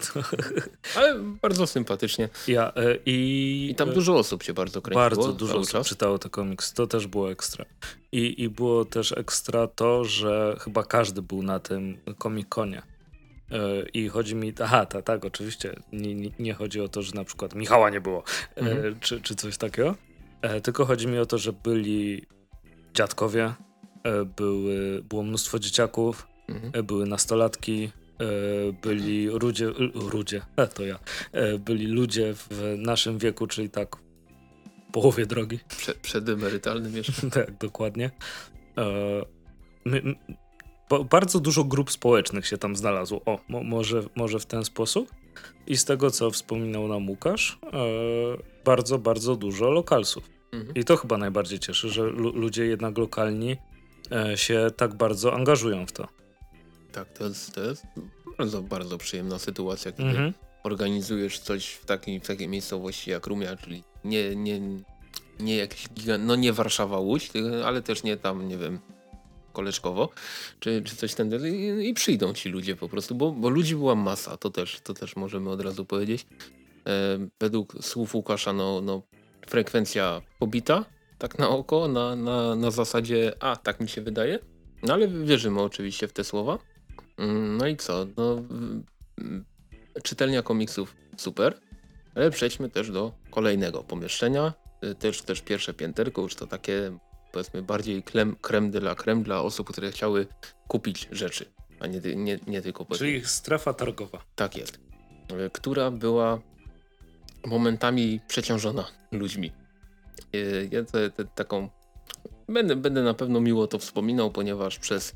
[0.97, 2.29] Ale bardzo sympatycznie.
[2.49, 5.87] Ja, e, i, I tam dużo osób się bardzo kręciło Bardzo dużo osób czas.
[5.87, 6.73] czytało te komiks.
[6.73, 7.65] To też było ekstra.
[8.13, 12.83] I, I było też ekstra to, że chyba każdy był na tym Comic-Conie.
[13.51, 17.15] E, I chodzi mi, aha, ta, tak, oczywiście, nie, nie, nie chodzi o to, że
[17.15, 18.23] na przykład Michała nie było,
[18.57, 19.01] e, Mhm.
[19.01, 19.95] czy, czy coś takiego,
[20.43, 22.23] e, tylko chodzi mi o to, że byli
[22.95, 23.53] dziadkowie,
[24.37, 26.87] były, było mnóstwo dzieciaków, Mhm.
[26.87, 27.91] były nastolatki,
[28.83, 29.67] byli ludzie,
[30.13, 30.43] ludzie,
[30.75, 30.99] to ja,
[31.59, 33.97] byli ludzie w naszym wieku, czyli tak
[34.89, 37.31] w połowie drogi, Prze przedemerytalnym jeszcze.
[37.41, 38.11] tak, dokładnie.
[39.85, 40.03] My,
[41.11, 43.21] bardzo dużo grup społecznych się tam znalazło.
[43.27, 45.11] O, mo, może, może w ten sposób.
[45.67, 47.69] I z tego, co wspominał nam Łukasz, e,
[48.65, 50.25] bardzo, bardzo dużo lokalsów.
[50.53, 50.75] Mhm.
[50.75, 53.57] I to chyba najbardziej cieszy, że lu- ludzie jednak lokalni
[54.13, 56.09] e, się tak bardzo angażują w to.
[56.93, 57.85] Tak, to jest, to jest
[58.39, 60.33] bardzo, bardzo przyjemna sytuacja, kiedy Mhm.
[60.65, 64.61] organizujesz coś w takiej, w takiej miejscowości jak Rumia, czyli nie, nie,
[65.41, 67.31] nie jakiś gigant, no nie Warszawa Łódź,
[67.65, 68.79] ale też nie tam, nie wiem,
[69.59, 70.09] Koleczkowo,
[70.61, 73.95] czy, czy coś ten i, i przyjdą ci ludzie po prostu, bo, bo ludzi była
[73.95, 76.27] masa, to też, to też możemy od razu powiedzieć.
[76.87, 79.03] E, według słów Łukasza, no, no
[79.47, 80.85] frekwencja pobita,
[81.19, 84.39] tak na oko, na, na, na zasadzie, a tak mi się wydaje,
[84.83, 86.59] no ale wierzymy oczywiście w te słowa.
[87.17, 88.07] Mm, no i co?
[88.17, 88.43] No,
[90.03, 91.61] czytelnia komiksów super,
[92.15, 94.53] ale przejdźmy też do kolejnego pomieszczenia.
[94.85, 96.99] Y, też, też pierwsze pięterko, już to takie
[97.33, 100.27] powiedzmy bardziej krem, creme de la creme dla osób, które chciały
[100.69, 101.45] kupić rzeczy,
[101.81, 102.85] a nie, nie, nie tylko...
[102.85, 104.25] Czyli strefa targowa.
[104.37, 104.81] Tak jest.
[105.47, 106.41] Y, która była
[107.47, 109.53] momentami przeciążona ludźmi.
[110.35, 111.69] Y, ja te, te, taką
[112.49, 115.15] będę, będę na pewno miło to wspominał, ponieważ przez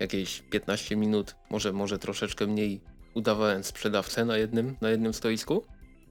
[0.00, 2.80] jakieś 15 minut, może, może troszeczkę mniej
[3.14, 5.64] udawałem sprzedawcę na jednym, na jednym stoisku,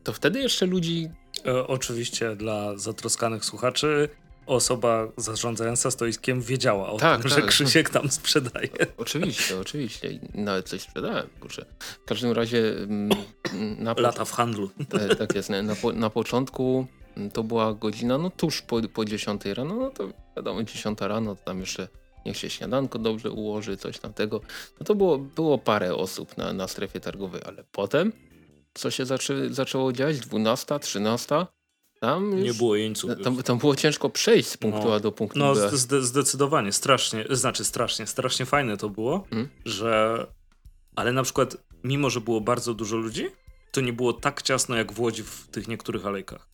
[0.03, 1.09] to wtedy jeszcze ludzi...
[1.45, 4.09] E, oczywiście dla zatroskanych słuchaczy
[4.51, 7.39] osoba zarządzająca stoiskiem wiedziała o tak, tym, tak.
[7.39, 8.69] że Krzysiek tam sprzedaje.
[8.97, 10.19] Oczywiście, oczywiście.
[10.33, 11.65] Nawet coś sprzedałem, kurczę.
[11.79, 12.73] W każdym razie...
[12.77, 13.09] Mm,
[13.79, 14.69] na Lata w handlu.
[14.93, 15.49] E, tak jest.
[15.49, 15.61] Na,
[15.93, 16.87] na początku
[17.33, 21.43] to była godzina, no tuż po, po 10 rano, no to wiadomo, 10 rano, to
[21.43, 21.87] tam jeszcze
[22.25, 24.41] niech się śniadanko dobrze ułoży, coś tamtego.
[24.79, 28.11] No to było, było parę osób na, na strefie targowej, ale potem
[28.73, 30.19] co się zaczę, zaczęło dziać?
[30.19, 31.45] 12, 13?
[32.01, 33.11] Tam już, nie było jeńców.
[33.23, 35.69] Tam, tam, było ciężko przejść z punktu no, A do punktu no, B.
[35.71, 39.49] No zde zdecydowanie, strasznie, znaczy strasznie, strasznie fajne to było, hmm?
[39.65, 40.25] że
[40.95, 43.29] ale na przykład mimo, że było bardzo dużo ludzi,
[43.71, 46.47] to nie było tak ciasno jak w Łodzi w tych niektórych alejkach.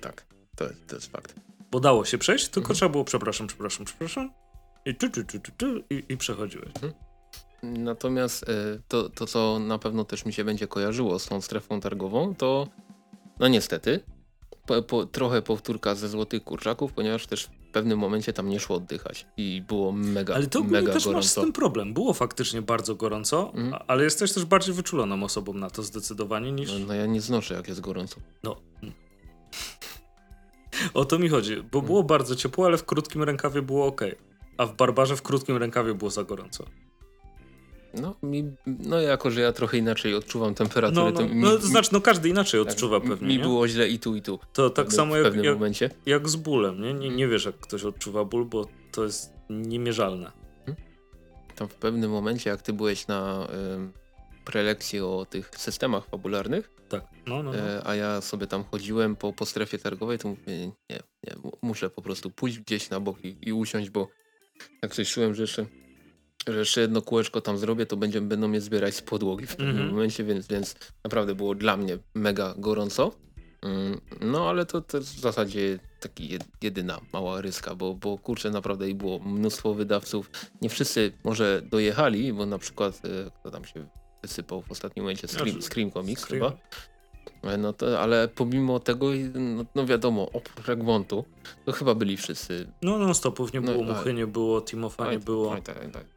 [0.00, 1.34] Tak, to, to jest fakt.
[1.70, 2.76] Bo dało się przejść, tylko mhm.
[2.76, 4.30] trzeba było przepraszam, przepraszam, przepraszam
[4.86, 6.72] i, tu, tu, tu, tu, i, i przechodziłeś.
[6.74, 6.92] Mhm.
[7.62, 11.80] Natomiast y, to, to, co na pewno też mi się będzie kojarzyło z tą strefą
[11.80, 12.68] targową, to
[13.38, 14.00] no niestety
[14.66, 18.76] po, po, trochę powtórka ze Złotych Kurczaków, ponieważ też w pewnym momencie tam nie szło
[18.76, 21.18] oddychać i było mega, Ale to mega też gorąco.
[21.18, 21.94] masz z tym problem.
[21.94, 23.82] Było faktycznie bardzo gorąco, mhm.
[23.86, 26.72] ale jesteś też bardziej wyczuloną osobą na to zdecydowanie niż...
[26.72, 28.16] No, no ja nie znoszę jak jest gorąco.
[28.42, 28.56] No.
[30.94, 31.86] O to mi chodzi, bo mhm.
[31.86, 34.00] było bardzo ciepło, ale w krótkim rękawie było ok.
[34.58, 36.64] A w barbarze w krótkim rękawie było za gorąco.
[38.00, 41.04] No, mi, no jako, że ja trochę inaczej odczuwam temperaturę.
[41.04, 43.28] No, no, to mi, no to znaczy, no każdy inaczej tak, odczuwa pewnie.
[43.28, 43.42] Mi nie?
[43.42, 44.38] było źle i tu, i tu.
[44.52, 45.58] To tak samo jak, jak,
[46.06, 46.94] jak, z bólem, nie?
[46.94, 47.10] nie?
[47.10, 50.32] Nie wiesz, jak ktoś odczuwa ból, bo to jest niemierzalne.
[50.66, 50.84] Hmm?
[51.54, 53.48] Tam w pewnym momencie, jak ty byłeś na
[54.40, 57.04] y, prelekcji o tych systemach fabularnych, tak.
[57.26, 57.58] no, no, no.
[57.58, 60.72] E, a ja sobie tam chodziłem po, po strefie targowej, to mówię, nie,
[61.24, 64.08] nie, muszę po prostu pójść gdzieś na bok i, i usiąść, bo
[64.82, 65.66] jak coś czułem, że jeszcze
[66.46, 69.76] że jeszcze jedno kółeczko tam zrobię, to będziemy, będą mnie zbierać z podłogi w pewnym
[69.76, 69.92] mm -hmm.
[69.92, 73.12] momencie, więc, więc naprawdę było dla mnie mega gorąco.
[73.62, 78.88] Mm, no ale to, to w zasadzie taki jedyna mała ryska, bo, bo kurczę naprawdę
[78.88, 80.30] i było mnóstwo wydawców.
[80.62, 83.86] Nie wszyscy może dojechali, bo na przykład e, kto tam się
[84.22, 86.42] wysypał w ostatnim momencie Scream, znaczy, Scream Comics Scream.
[86.42, 87.52] chyba.
[87.52, 91.24] E, no to, ale pomimo tego, no, no wiadomo, oprócz Egmontu,
[91.64, 92.72] to chyba byli wszyscy.
[92.82, 95.50] No non stopów nie no, było, Muchy nie było, Timofa nie było.
[95.50, 96.15] Tak, tak, tak.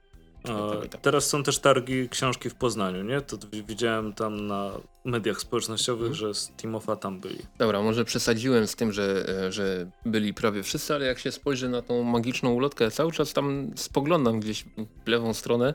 [1.01, 3.21] Teraz są też targi książki w Poznaniu, nie?
[3.21, 4.71] To widziałem tam na
[5.05, 6.15] mediach społecznościowych, hmm.
[6.15, 7.39] że z Timofa tam byli.
[7.57, 11.69] Dobra, może przesadziłem z tym, że, e, że byli prawie wszyscy, ale jak się spojrzy
[11.69, 14.65] na tą magiczną ulotkę, cały czas tam spoglądam gdzieś
[15.05, 15.73] w lewą stronę,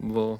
[0.00, 0.38] bo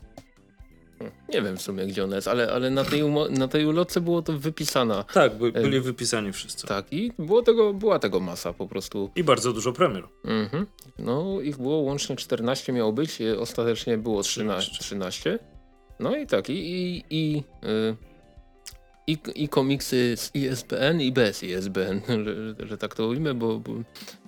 [1.34, 4.22] nie wiem w sumie gdzie ona jest, ale, ale na, tej na tej ulotce było
[4.22, 5.02] to wypisana.
[5.02, 6.66] Tak, by, e, byli wypisani wszyscy.
[6.66, 9.10] Tak i było tego, była tego masa po prostu.
[9.16, 10.04] I bardzo dużo premier.
[10.24, 10.66] Mhm.
[10.98, 14.78] No ich było łącznie 14 miało być, ostatecznie było 13.
[14.80, 15.38] 13.
[16.00, 17.96] No i tak, i, i, i, y,
[19.06, 23.72] i, i komiksy z ISBN i bez ISBN, że, że tak to mówimy, bo, bo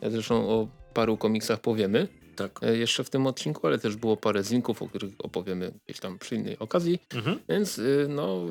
[0.01, 2.09] ja zresztą o paru komiksach powiemy
[2.49, 2.63] tak.
[2.63, 6.19] E, jeszcze w tym odcinku, ale też było parę zinków, o których opowiemy gdzieś tam
[6.19, 6.99] przy innej okazji.
[7.15, 7.41] Mhm.
[7.49, 8.47] Więc y, no,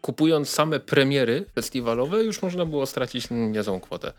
[0.00, 4.12] kupując same premiery festiwalowe już można było stracić niezłą kwotę.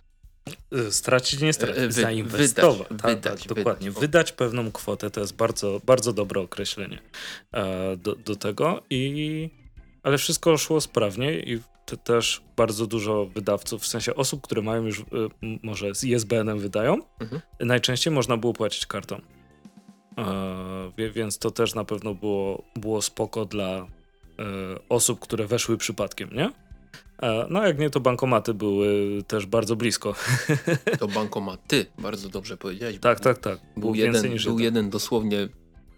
[0.72, 2.88] E, stracić nie stracić, Wy, zainwestować.
[2.90, 3.92] Wydać, tak, wydać, tak, dokładnie.
[3.92, 4.02] Wydać.
[4.02, 7.00] wydać pewną kwotę to jest bardzo, bardzo dobre określenie
[7.52, 8.82] e, do, do tego.
[8.90, 9.50] I,
[10.04, 11.60] ale wszystko szło sprawnie i
[12.04, 15.04] też bardzo dużo wydawców, w sensie osób, które mają już y,
[15.64, 17.42] może z ISBN-em wydają, mhm.
[17.60, 19.22] najczęściej można było płacić kartą.
[20.18, 23.86] E, więc to też na pewno było, było spoko dla e,
[24.90, 26.52] osób, które weszły przypadkiem, nie?
[27.22, 30.16] E, no jak nie, to bankomaty były też bardzo blisko.
[31.00, 33.00] To bankomaty, bardzo dobrze powiedziałeś.
[33.00, 33.60] Tak, tak, tak.
[33.74, 35.50] Był, był jeden, był jeden dosłownie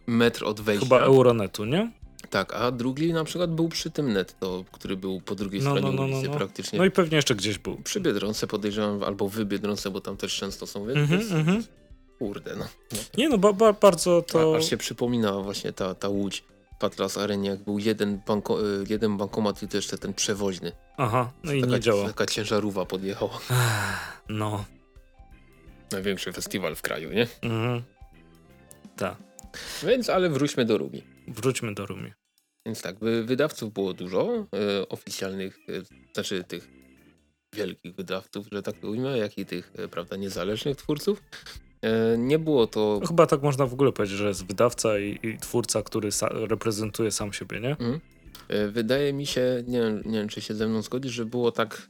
[0.07, 0.85] metr od wejścia.
[0.85, 1.91] Chyba Euronetu, nie?
[2.29, 5.95] Tak, a drugi na przykład był przy tym netto, który był po drugiej no, stronie
[5.95, 6.37] no, no, ulicy no, no.
[6.37, 6.79] praktycznie.
[6.79, 7.77] No i pewnie jeszcze gdzieś był.
[7.77, 11.63] Przy Biedronce podejrzewam, albo w Biedronce, bo tam też często są, więc mm -hmm,
[12.19, 12.65] kurde no.
[13.17, 14.55] Nie no, ba, ba, bardzo to...
[14.55, 16.43] A, aż się przypomina właśnie ta, ta łódź
[16.79, 20.71] Patras Arenie, jak był jeden, banko, y, jeden bankomat i to jeszcze ten przewoźny.
[20.97, 22.07] Aha, no i taka, nie działa.
[22.07, 23.39] Taka ciężarówka podjechała.
[24.29, 24.65] No.
[25.91, 27.27] Największy festiwal w kraju, nie?
[27.41, 27.83] Mhm.
[28.97, 29.15] Tak.
[29.83, 31.14] Więc, ale wróćmy do Rumi.
[31.27, 32.11] Wróćmy do Rumi.
[32.65, 34.47] Więc tak, wy- wydawców było dużo,
[34.81, 35.71] e, oficjalnych, e,
[36.13, 36.67] znaczy tych
[37.55, 41.21] wielkich wydawców, że tak to ujmę, jak i tych, e, prawda, niezależnych twórców.
[42.17, 42.99] Nie było to...
[43.01, 46.47] No Chyba tak można w ogóle powiedzieć, że jest wydawca i, i twórca, który sa-
[46.47, 47.75] reprezentuje sam siebie, nie?
[48.47, 51.51] E, Wydaje mi się, nie, wiem- nie wiem czy się ze mną zgodzisz, że było
[51.51, 51.87] tak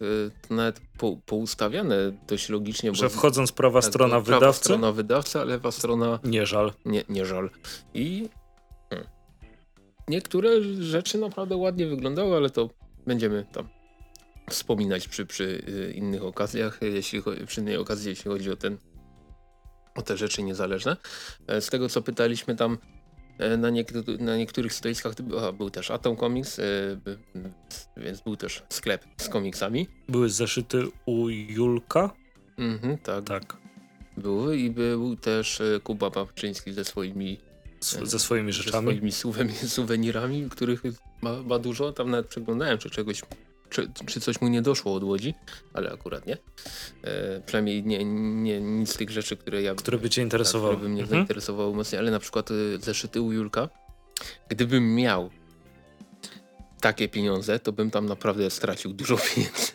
[0.49, 2.95] nawet po, poustawiane dość logicznie.
[2.95, 6.73] Że wchodząc prawa tak, strona bo prawa wydawcy, strona wydawcy, a lewa strona nie żal.
[6.85, 7.49] nie, nie żal.
[7.93, 8.29] I
[10.07, 12.69] niektóre rzeczy naprawdę ładnie wyglądały, ale to
[13.07, 13.69] będziemy tam
[14.49, 18.77] wspominać przy, przy y, innych okazjach, jeśli przy innej okazji, jeśli chodzi o ten
[19.95, 20.97] o te rzeczy niezależne.
[21.47, 22.77] E, Z tego co pytaliśmy tam
[23.37, 26.63] e, na, niektó- na niektórych stoiskach to był- też Atom Comics, e,
[27.97, 29.87] więc był też sklep z komiksami.
[30.09, 32.13] Były zeszyty u Julka?
[32.57, 33.57] Mhm, tak, Tak.
[34.17, 37.37] były i był też Kuba Babczyński ze swoimi
[38.03, 38.87] ze swoimi ze rzeczami.
[38.87, 40.81] swoimi suwen- suwenirami, których
[41.21, 41.91] ma, ma dużo.
[41.91, 43.21] Tam nawet przeglądałem, czy czegoś,
[43.69, 45.33] czy, czy coś mu nie doszło od Łodzi,
[45.73, 46.37] ale akurat nie.
[47.03, 48.05] E, przynajmniej nie,
[48.43, 50.73] nie, nic z tych rzeczy, które ja Które by cię tak, interesowały.
[50.75, 51.19] które by mnie Mhm.
[51.19, 53.69] zainteresowały mocniej, ale na przykład e, zeszyty u Julka.
[54.49, 55.29] Gdybym miał
[56.81, 59.71] takie pieniądze, to bym tam naprawdę stracił dużo pieniędzy.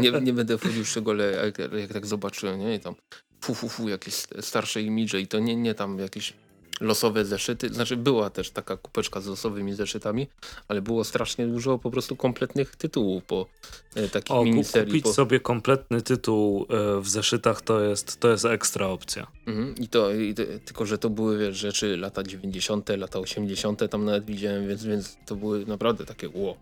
[0.00, 2.74] Nie, nie będę wchodził w szczególe, jak, jak tak zobaczyłem, nie?
[2.74, 2.94] I tam
[3.40, 6.32] fu, fu, fu, jakieś starsze imidże i to nie, nie tam jakieś
[6.80, 7.68] losowe zeszyty.
[7.68, 10.26] Znaczy była też taka kupeczka z losowymi zeszytami,
[10.68, 13.46] ale było strasznie dużo po prostu kompletnych tytułów po
[13.94, 14.86] e, takich O, miniserii.
[14.86, 19.26] kupić Po, sobie kompletny tytuł e, w zeszytach to jest, to jest ekstra opcja.
[19.46, 23.90] Mhm, I to, i to, tylko że to były wiesz, rzeczy lata 90., lata 80.
[23.90, 26.56] tam nawet widziałem, więc, więc to były naprawdę takie ło.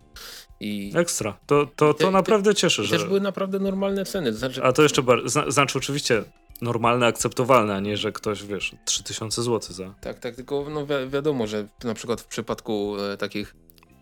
[0.59, 1.37] I, Ekstra.
[1.47, 2.97] To, to, Te- to te- naprawdę cieszy, i że...
[2.97, 4.33] też były naprawdę normalne ceny.
[4.33, 5.29] Znaczy, A to jeszcze bardziej...
[5.29, 6.23] Zna, znaczy oczywiście
[6.63, 9.93] normalne, akceptowalne, a nie, że ktoś, wiesz, 3000 zł za...
[10.01, 13.55] Tak, tak, tylko no wi wiadomo, że na przykład w przypadku e, takich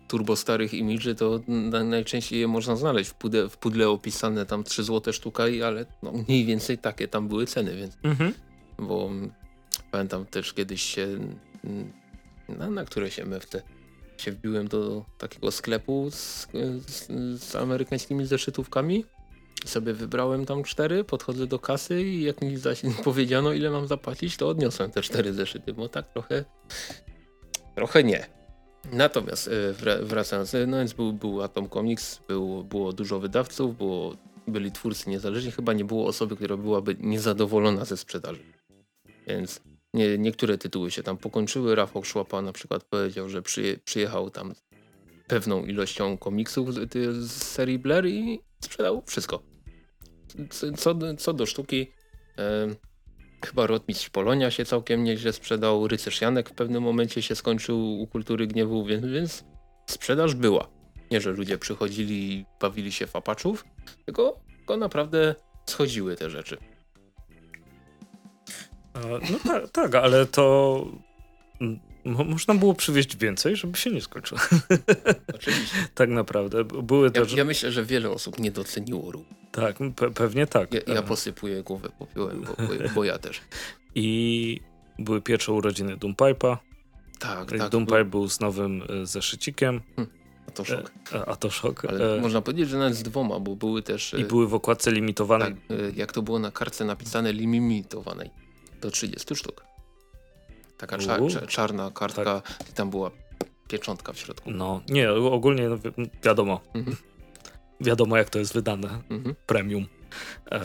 [0.08, 4.64] turbo starych imidży, to na, najczęściej je można znaleźć w, pude, w pudle opisane tam
[4.64, 8.34] 3 zł sztuka, i, ale no, mniej więcej takie tam były ceny, więc Mhm.
[8.78, 9.10] bo
[9.90, 11.18] pamiętam też kiedyś się
[12.48, 13.62] na, na któreś MFT
[14.18, 16.48] się wbiłem do takiego sklepu z,
[16.86, 17.06] z,
[17.42, 19.04] z amerykańskimi zeszytówkami
[19.64, 22.56] sobie wybrałem tam cztery, podchodzę do kasy i jak mi
[23.04, 26.44] powiedziano ile mam zapłacić, to odniosłem te cztery zeszyty, bo tak trochę
[27.74, 28.26] trochę nie.
[28.92, 33.76] Natomiast e, wra- wracając, e, no więc był, był Atom Comics, był, było dużo wydawców,
[33.76, 38.42] było, byli twórcy niezależni, chyba nie było osoby, która byłaby niezadowolona ze sprzedaży.
[39.26, 39.60] Więc
[39.94, 41.74] nie, niektóre tytuły się tam pokończyły.
[41.74, 44.54] Rafał Szłapa na przykład powiedział, że przyje, przyjechał tam
[45.26, 49.51] pewną ilością komiksów z, z serii Blair i sprzedał wszystko.
[50.50, 51.92] Co- Co, do sztuki,
[52.36, 52.76] em,
[53.46, 55.88] chyba Rotmistrz Polonia się całkiem nieźle sprzedał.
[55.88, 59.44] Rycerz Janek w pewnym momencie się skończył u Kultury Gniewu, więc, więc
[59.86, 60.68] sprzedaż była.
[61.10, 63.64] Nie, że ludzie przychodzili i bawili się w apaczów,
[64.04, 65.34] tylko, tylko naprawdę
[65.66, 66.56] schodziły te rzeczy.
[68.94, 70.86] E, No tak, tak, ale to...
[72.04, 74.40] mo- Można było przywieźć więcej, żeby się nie skończyło.
[75.34, 75.76] Oczywiście.
[75.94, 76.64] tak naprawdę.
[76.64, 77.32] Były Ja, też...
[77.32, 79.24] ja myślę, że wiele osób nie doceniło ruch.
[79.52, 80.74] Tak, pe pewnie tak.
[80.74, 83.40] Ja, ja E, posypuję głowę popiołem, bo, bo, bo ja też.
[83.94, 84.60] I
[84.98, 86.56] były pierwsze urodziny Doompipe'a.
[87.18, 87.68] Tak, Tak, tak.
[87.70, 90.06] Doompipe był z nowym e, zeszyciem, był-
[90.54, 90.92] To szok.
[91.12, 91.84] e, a to szok.
[91.84, 94.14] Ale E, można powiedzieć, że nawet z dwoma, bo były też...
[94.18, 95.54] I e, były w okładce limitowanej.
[95.68, 98.30] tak, e, jak to było na kartce napisane, limitowanej.
[98.80, 99.64] Do 30 sztuk.
[100.82, 101.30] Taka cza, Uuu.
[101.30, 103.10] cza, czarna kartka i tam była
[103.68, 104.50] pieczątka w środku.
[104.50, 105.90] No, nie, ogólnie no, wi
[106.24, 106.60] wiadomo.
[106.74, 106.96] Mhm.
[107.80, 108.88] Wiadomo, jak to jest wydane.
[109.10, 109.34] Mhm.
[109.46, 109.86] Premium.
[110.50, 110.60] E,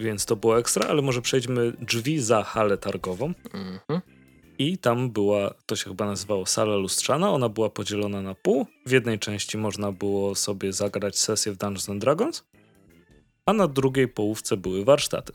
[0.00, 3.32] więc to było ekstra, ale może przejdźmy drzwi za halę targową.
[3.54, 4.00] Mhm.
[4.58, 7.30] I tam była, to się chyba nazywało sala lustrzana.
[7.30, 8.66] Ona była podzielona na pół.
[8.86, 12.44] W jednej części można było sobie zagrać sesję w Dungeons and Dragons,
[13.46, 15.32] a na drugiej połówce były warsztaty.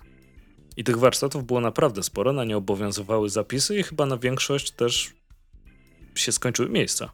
[0.78, 5.14] I tych warsztatów było naprawdę sporo, na nie obowiązywały zapisy i chyba na większość też
[6.16, 7.12] się skończyły miejsca.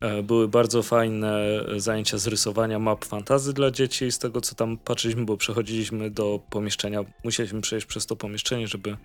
[0.00, 4.12] E, Były bardzo fajne zajęcia z rysowania map fantazy dla dzieci.
[4.12, 8.96] Z tego co tam patrzyliśmy, bo przechodziliśmy do pomieszczenia, musieliśmy przejść przez to pomieszczenie, żeby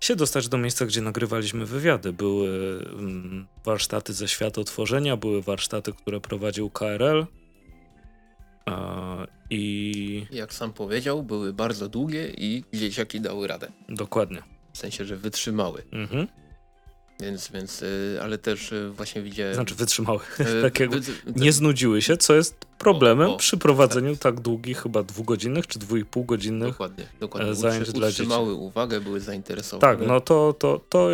[0.00, 2.12] się dostać do miejsca, gdzie nagrywaliśmy wywiady.
[2.12, 2.48] Były
[2.92, 7.26] mm, warsztaty ze światotworzenia, były warsztaty, które prowadził KRL.
[9.50, 13.72] I Jak sam powiedział, były bardzo długie i dzieciaki dały radę.
[13.88, 14.42] dokładnie.
[14.72, 15.82] W sensie, że wytrzymały.
[15.92, 16.28] Mhm.
[17.20, 19.54] Więc, więc, y, ale też y, właśnie widziałem...
[19.54, 20.18] Znaczy wytrzymały.
[20.40, 24.82] y, Takiego, wy- nie znudziły się, co jest problemem O, o, przy prowadzeniu tak długich,
[24.82, 26.68] chyba dwugodzinnych czy dwu i pół godzinnych.
[26.68, 27.50] Dokładnie, dokładnie.
[27.50, 28.22] e, zajęć dla dzieci.
[28.22, 29.96] utrzymały uwagę, były zainteresowane.
[29.98, 31.08] Tak, no to, to, to,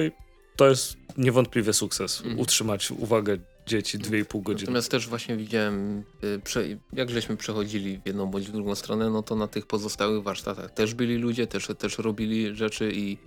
[0.57, 2.21] to jest niewątpliwie sukces.
[2.21, 2.39] Mhm.
[2.41, 4.63] Utrzymać uwagę dzieci dwie i pół godziny.
[4.67, 9.23] Natomiast też właśnie widziałem, y, jak żeśmy przechodzili w jedną bądź w drugą stronę, no
[9.23, 13.19] to na tych pozostałych warsztatach też byli ludzie, też, też robili rzeczy i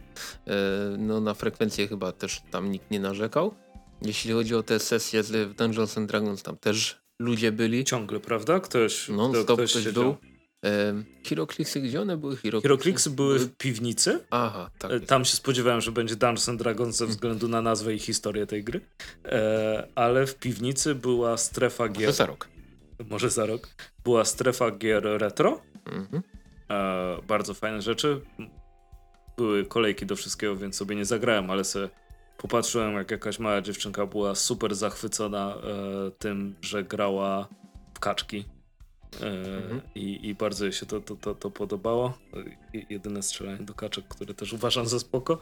[0.48, 0.52] e,
[0.98, 3.54] no, na frekwencję chyba też tam nikt nie narzekał.
[4.02, 7.84] Jeśli chodzi o te sesje z w Dungeons and Dragons, tam też ludzie byli.
[7.84, 8.60] Ciągle, prawda?
[8.60, 10.04] Ktoś, Non kto- stop ktoś ktoś siedział.
[10.04, 10.12] był.
[10.12, 10.33] E,
[11.30, 12.38] Herokliksy, gdzie one były?
[12.38, 14.20] Hierokliksy były w piwnicy.
[14.32, 14.92] Aha, tak.
[14.92, 18.48] E, Tam się spodziewałem, że będzie Dungeons and Dragons ze względu na nazwę i historię
[18.48, 18.82] tej gry.
[19.26, 22.14] E, ale w piwnicy była strefa Może gier.
[22.14, 22.48] za rok.
[23.10, 23.68] Może za rok.
[24.04, 25.62] Była strefa gier retro.
[25.86, 26.24] Mhm.
[26.70, 28.22] E, bardzo fajne rzeczy.
[29.38, 31.90] Były kolejki do wszystkiego, więc sobie nie zagrałem, ale sobie
[32.38, 35.58] popatrzyłem, jak jakaś mała dziewczynka była super zachwycona
[36.20, 37.48] tym, że grała
[37.94, 38.46] w kaczki.
[39.22, 39.28] E,
[39.64, 39.82] Mhm.
[39.96, 42.14] i, I bardzo jej się to, to, to, to podobało.
[42.90, 45.38] Jedyne strzelanie do kaczek, które też uważam za spoko.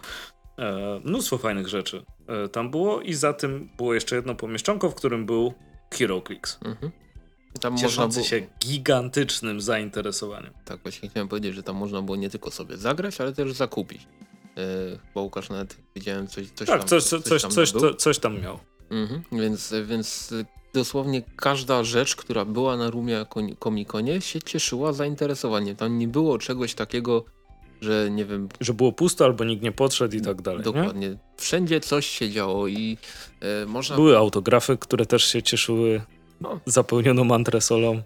[0.58, 4.96] E, mnóstwo fajnych rzeczy e, tam było i za tym było jeszcze jedno pomieszczonko, w
[4.96, 5.54] którym był
[5.94, 6.60] HeroClix.
[6.66, 6.92] Mhm.
[7.62, 10.54] Tam Cieszący było, się gigantycznym zainteresowaniem.
[10.66, 14.08] Tak, właśnie chciałem powiedzieć, że tam można było nie tylko sobie zagrać, ale też zakupić.
[15.08, 16.88] Chyba Łukasz nawet widziałem coś, coś Tak, tam.
[16.88, 18.60] coś, coś, coś, tam coś, coś tam miał.
[18.90, 20.34] Mhm, więc, więc
[20.74, 23.26] dosłownie każda rzecz, która była na Rumie
[23.60, 25.76] Komikonie się cieszyła zainteresowaniem.
[25.76, 27.26] Tam nie było czegoś takiego,
[27.82, 30.60] że nie wiem, Że było pusto albo nikt nie podszedł i tak dalej.
[30.60, 30.64] Nie?
[30.64, 31.18] dokładnie.
[31.38, 32.98] Wszędzie coś się działo i
[33.42, 33.96] e, można...
[33.96, 36.02] Były autografy, które też się cieszyły
[36.42, 36.60] No.
[36.66, 38.02] zapełnioną antresolą.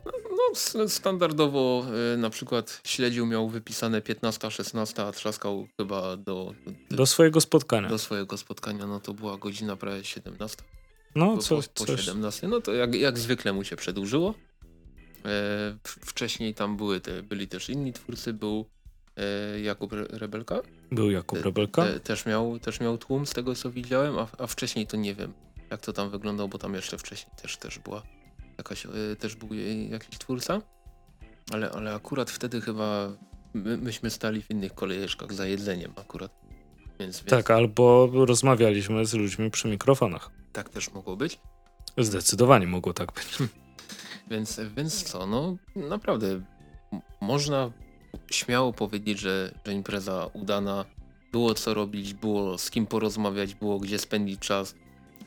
[0.75, 6.53] No, standardowo e, na przykład śledził miał wypisane 15, 16, a trzaskał chyba do,
[6.91, 7.89] Do swojego spotkania.
[7.89, 10.57] do swojego spotkania, no to była godzina prawie 17.
[11.15, 12.01] No, po, coś, po coś.
[12.01, 12.47] 17.
[12.47, 14.33] No to jak, jak zwykle mu się przedłużyło.
[15.25, 18.65] E, wcześniej tam były te, byli też inni twórcy, był
[19.17, 20.61] e, Jakub Re- Rebelka.
[20.91, 21.83] Był Jakub Rebelka.
[21.83, 25.15] Te, też, miał, też miał tłum z tego co widziałem, a, a wcześniej to nie
[25.15, 25.33] wiem
[25.71, 28.03] jak to tam wyglądało, bo tam jeszcze wcześniej też, też była
[28.57, 29.49] jakaś, e, też był
[29.89, 30.61] jakiś twórca.
[31.51, 33.11] Ale, ale akurat wtedy chyba
[33.53, 36.31] my, myśmy stali w innych kolejeczkach za jedzeniem akurat.
[36.99, 40.31] Więc, więc Tak, albo rozmawialiśmy z ludźmi przy mikrofonach.
[40.53, 41.39] tak też mogło być.
[41.97, 43.49] Zdecydowanie mogło tak być.
[44.31, 46.41] Więc, więc co, no naprawdę
[47.21, 47.71] można
[48.31, 50.85] śmiało powiedzieć, że, że impreza udana,
[51.31, 54.75] było co robić, było z kim porozmawiać, było gdzie spędzić czas,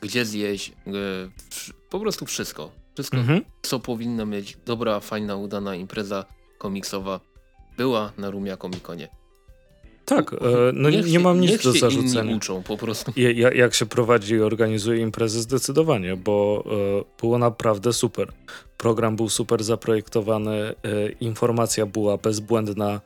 [0.01, 0.91] gdzie zjeść, e,
[1.89, 2.71] po prostu wszystko.
[2.93, 3.41] Wszystko, Mhm.
[3.61, 6.25] co powinna mieć dobra, fajna, udana impreza
[6.57, 7.19] komiksowa,
[7.77, 9.07] była na Rumia Komikonie.
[10.09, 10.37] Tak, e,
[10.73, 12.35] no nie, Niech nie się- mam nic do zarzucenia.
[12.35, 13.11] Uczą po prostu.
[13.15, 18.27] Ja- Jak się prowadzi i organizuje imprezy, zdecydowanie, bo e, było naprawdę super.
[18.77, 20.75] Program był super zaprojektowany, e,
[21.19, 23.01] informacja była bezbłędna,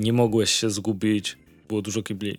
[0.00, 1.38] nie mogłeś się zgubić,
[1.68, 2.38] było dużo kibli,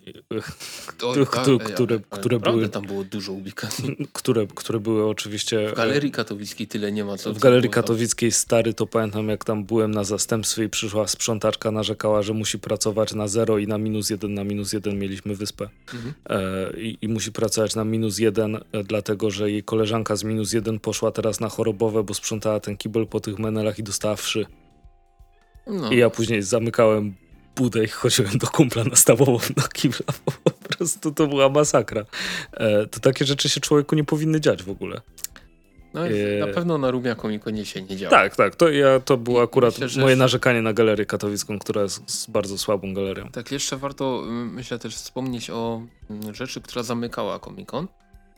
[2.10, 3.96] które- były- tam było dużo ubikacji.
[4.12, 5.68] które, które były oczywiście...
[5.68, 7.34] W Galerii Katowickiej tyle nie ma co.
[7.34, 7.70] W Galerii.
[7.70, 12.58] Katowickiej stary, to pamiętam jak tam byłem na zastępstwie i przyszła sprzątaczka, narzekała, że musi
[12.58, 15.68] pracować na zero i na minus jeden, na minus jeden mieliśmy wyspę.
[15.94, 16.14] Mhm.
[16.28, 20.52] E, i, I musi pracować na minus jeden, e, dlatego że jej koleżanka z minus
[20.52, 24.46] jeden poszła teraz na chorobowe, bo sprzątała ten kibel po tych menelach i dostała wszy.
[25.66, 25.90] No.
[25.90, 27.14] I ja później zamykałem
[27.56, 30.06] budę i chodziłem do kumpla na stawową do kibla.
[30.44, 32.04] Po prostu to była masakra.
[32.52, 35.00] E, to takie rzeczy się człowieku nie powinny dziać w ogóle.
[35.94, 36.40] No, Eee.
[36.40, 38.10] na pewno na Rumia Komikonie się nie działa.
[38.10, 38.56] Tak, tak.
[38.56, 42.30] To, ja, to było I akurat myślę, że- moje narzekanie na galerię katowicką, która jest
[42.30, 43.28] bardzo słabą galerią.
[43.32, 47.86] Tak, jeszcze warto mm, myślę też wspomnieć o mm, rzeczy, która zamykała Komikon.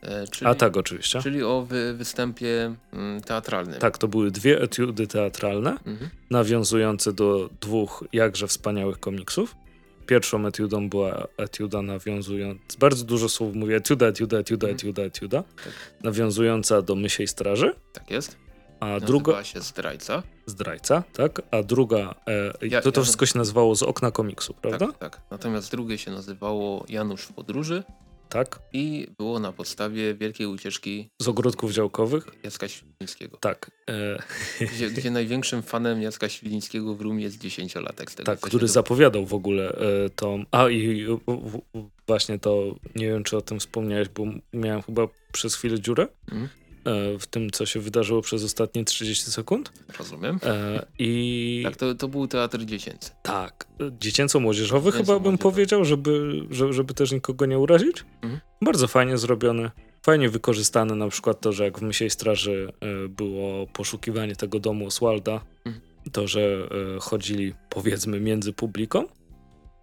[0.01, 1.21] E, czyli, A tak, oczywiście.
[1.21, 3.79] Czyli o wy, występie mm, teatralnym.
[3.79, 6.09] Tak, to były dwie etiudy teatralne, Mhm.
[6.29, 9.55] nawiązujące do dwóch jakże wspaniałych komiksów.
[10.05, 14.75] Pierwszą etiudą była etiuda nawiązująca, bardzo dużo słów mówię, etiuda, etiuda, etiuda, Mhm.
[14.75, 15.43] etiuda, etiuda,
[16.03, 18.37] nawiązująca do Mysiej Straży, Tak jest.
[18.79, 20.23] a druga, się Zdrajca.
[20.45, 24.53] zdrajca, tak, a druga, e, Ja- to to ja- wszystko się nazywało z okna komiksu,
[24.61, 24.87] prawda?
[24.87, 25.21] Tak, tak.
[25.31, 27.83] Natomiast drugie się nazywało Janusz w podróży
[28.29, 33.37] Tak, i było na podstawie wielkiej ucieczki z ogródków działkowych, Jacka Świlińskiego.
[33.37, 34.23] tak, e,
[34.73, 38.11] Gdzie, gdzie największym fanem Jacka Świlińskiego w Rumie jest dziesięciolatek.
[38.11, 41.05] Z tego, tak, który zapowiadał w ogóle e, tą, a i
[42.07, 46.49] właśnie to, nie wiem czy o tym wspomniałeś, bo miałem chyba przez chwilę dziurę, Mhm.
[47.19, 49.71] W tym, co się wydarzyło przez ostatnie 30 sekund.
[49.99, 50.39] Rozumiem.
[50.43, 53.11] E, I tak, to, to był teatr dziecięcy.
[53.23, 53.67] Tak,
[53.99, 58.05] dziecięco-młodzieżowy Dziecięco chyba bym powiedział, żeby, żeby, też nikogo nie urazić.
[58.21, 58.41] Mhm.
[58.61, 59.71] Bardzo fajnie zrobione.
[60.03, 64.85] Fajnie wykorzystane na przykład to, że jak w Mysiej Straży e, było poszukiwanie tego domu
[64.87, 65.85] Oswalda, Mhm.
[66.11, 69.05] to, że e, chodzili powiedzmy między publiką.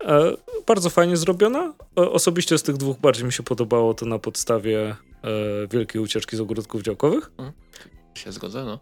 [0.04, 0.32] E,
[0.66, 1.74] bardzo fajnie zrobiona.
[1.96, 4.96] Osobiście z tych dwóch bardziej mi się podobało to na podstawie
[5.71, 7.31] Wielkiej Ucieczki z Ogródków Działkowych.
[7.39, 7.53] Mhm.
[8.14, 8.81] Się zgodzę, no.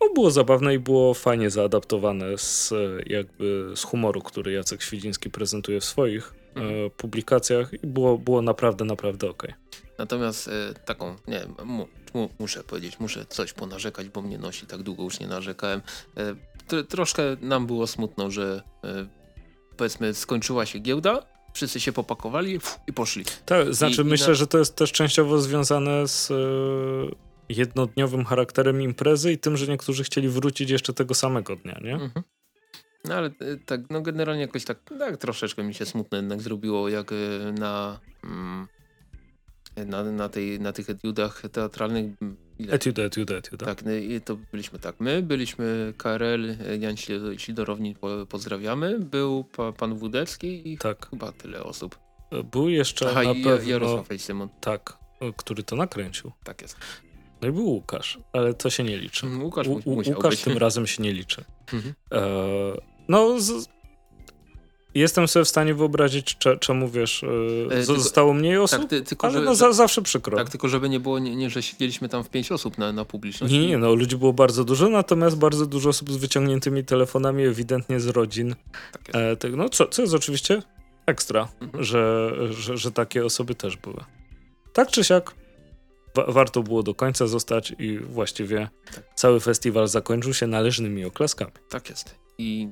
[0.00, 2.72] No, było zabawne i było fajnie zaadaptowane z
[3.06, 6.90] jakby z humoru, który Jacek Świdziński prezentuje w swoich mhm.
[6.90, 9.50] publikacjach i było, było naprawdę, naprawdę okej.
[9.50, 9.86] Okay.
[9.98, 14.82] Natomiast e, taką, nie mu, mu, muszę powiedzieć, muszę coś ponarzekać, bo mnie nosi, tak
[14.82, 15.82] długo już nie narzekałem.
[16.16, 19.06] E, troszkę nam było smutno, że e,
[19.76, 23.24] powiedzmy skończyła się giełda, wszyscy się popakowali i poszli.
[23.46, 24.34] Tak, znaczy I, myślę, i na...
[24.34, 26.32] że to jest też częściowo związane z
[27.48, 31.94] jednodniowym charakterem imprezy i tym, że niektórzy chcieli wrócić jeszcze tego samego dnia, nie?
[31.94, 32.24] Mhm.
[33.04, 33.30] No ale
[33.66, 37.10] tak, no generalnie jakoś tak, tak troszeczkę mi się smutno jednak zrobiło, jak
[37.58, 38.66] na mm,
[39.86, 42.06] na, na, tej, na tych etiudach teatralnych.
[42.58, 42.72] Ile?
[42.72, 43.66] Etiuda, etiuda, etiuda.
[43.66, 43.90] Tak, no
[44.24, 45.00] to byliśmy tak.
[45.00, 46.96] My byliśmy KRL, Jan
[47.36, 47.96] Sidorowni,
[48.28, 48.98] pozdrawiamy.
[48.98, 51.10] Był pa, pan Wódecki i tak.
[51.10, 51.98] chyba tyle osób.
[52.52, 53.70] Był jeszcze Aha, na pewno...
[53.70, 54.48] Jarosław Simon.
[54.60, 54.98] Tak,
[55.36, 56.32] który to nakręcił.
[56.44, 56.76] Tak jest.
[57.42, 59.26] No i był Łukasz, ale to się nie liczy.
[59.42, 60.42] Łukasz, U, Łukasz być.
[60.42, 61.44] tym razem się nie liczy.
[61.72, 61.94] Mhm.
[62.12, 62.22] E,
[63.08, 63.68] no, z,
[64.96, 67.24] Jestem sobie w stanie wyobrazić, czemu wiesz,
[67.70, 70.36] e, zostało mniej osób, tak, ty, tylko, ale no, za, zawsze przykro.
[70.36, 73.04] Tak, tylko żeby nie było, nie, nie, że siedzieliśmy tam w pięć osób na, na
[73.04, 73.58] publiczności.
[73.58, 78.00] Nie, nie, no ludzi było bardzo dużo, natomiast bardzo dużo osób z wyciągniętymi telefonami, ewidentnie
[78.00, 78.54] z rodzin.
[78.92, 79.18] Tak jest.
[79.18, 80.62] E, tak, no, co, co jest oczywiście
[81.06, 81.84] ekstra, mhm.
[81.84, 84.04] że, że, że takie osoby też były.
[84.72, 85.34] Tak czy siak,
[86.14, 89.04] wa warto było do końca zostać i właściwie tak.
[89.14, 91.52] cały festiwal zakończył się należnymi oklaskami.
[91.68, 92.14] Tak jest.
[92.38, 92.68] I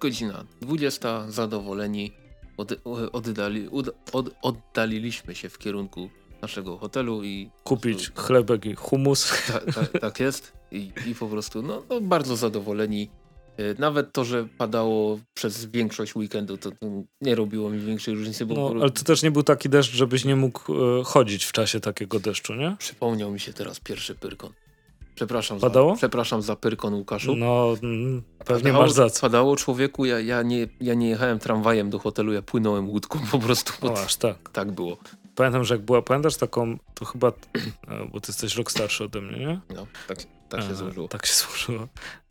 [0.00, 2.12] Godzina 20, zadowoleni,
[2.56, 2.72] od,
[3.12, 3.68] oddali,
[4.12, 6.10] od, oddaliliśmy się w kierunku
[6.42, 7.50] naszego hotelu i...
[7.64, 9.32] Kupić prostu, chlebek i humus.
[9.46, 13.10] Ta, ta, tak jest I, i po prostu no, no, bardzo zadowoleni.
[13.56, 16.86] E, nawet to, że padało przez większość weekendu, to, to
[17.20, 18.46] nie robiło mi większej różnicy.
[18.46, 21.52] Bo no, ale to też nie był taki deszcz, żebyś nie mógł e, chodzić w
[21.52, 22.76] czasie takiego deszczu, nie?
[22.78, 24.52] Przypomniał mi się teraz pierwszy pyrkon.
[25.18, 25.90] Przepraszam, Padało?
[25.90, 27.36] Za, przepraszam za pyrkon Łukaszu.
[27.36, 29.20] No, mm, pewnie padało, masz za co.
[29.20, 33.38] Padało człowieku, ja, ja, nie, ja nie jechałem tramwajem do hotelu, ja płynąłem łódką po
[33.38, 33.72] prostu.
[33.82, 34.36] O, aż tak.
[34.58, 34.96] Tak było.
[35.34, 37.28] Pamiętam, że jak była, pamiętasz taką, to chyba,
[37.88, 39.60] e, bo ty jesteś rok starszy ode mnie, nie?
[39.74, 41.08] No, tak, tak się e, złożyło.
[41.08, 41.88] Tak się złożyło.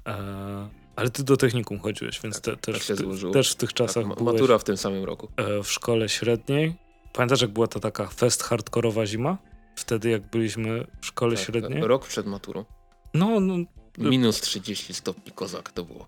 [0.08, 3.74] E, ale ty do technikum chodziłeś, więc tak, te, też, tak ty, też w tych
[3.74, 5.30] czasach tak, Matura w tym samym roku.
[5.38, 6.76] E, w szkole średniej.
[7.14, 9.38] Pamiętasz, jak była ta taka fest hardkorowa zima?
[9.76, 11.82] Wtedy, jak byliśmy w szkole tak, średniej?
[11.82, 12.66] Rok przed maturą.
[13.14, 13.56] No, no.
[13.98, 16.08] Minus 30 stopni kozak to było.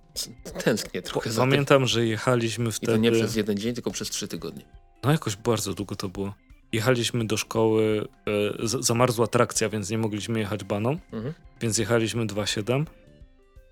[0.64, 1.30] Tęsknię trochę.
[1.38, 2.91] Pamiętam, że jechaliśmy wtedy.
[2.91, 4.66] I to nie przez jeden dzień, tylko przez trzy tygodnie.
[5.04, 6.34] No jakoś bardzo długo to było.
[6.72, 8.08] Jechaliśmy do szkoły,
[8.64, 11.34] e, zamarzła trakcja, więc nie mogliśmy jechać baną, mhm.
[11.62, 12.86] więc jechaliśmy 2.7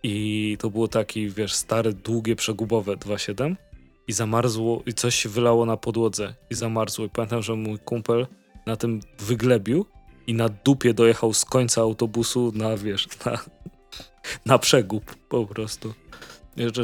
[0.03, 3.55] i to było taki, wiesz, stare, długie, przegubowe 2.7
[4.07, 8.27] i zamarzło i coś się wylało na podłodze i zamarzło i pamiętam, że mój kumpel
[8.65, 9.85] na tym wyglebił
[10.27, 13.39] i na dupie dojechał z końca autobusu na, wiesz, na,
[14.45, 15.93] na przegub po prostu.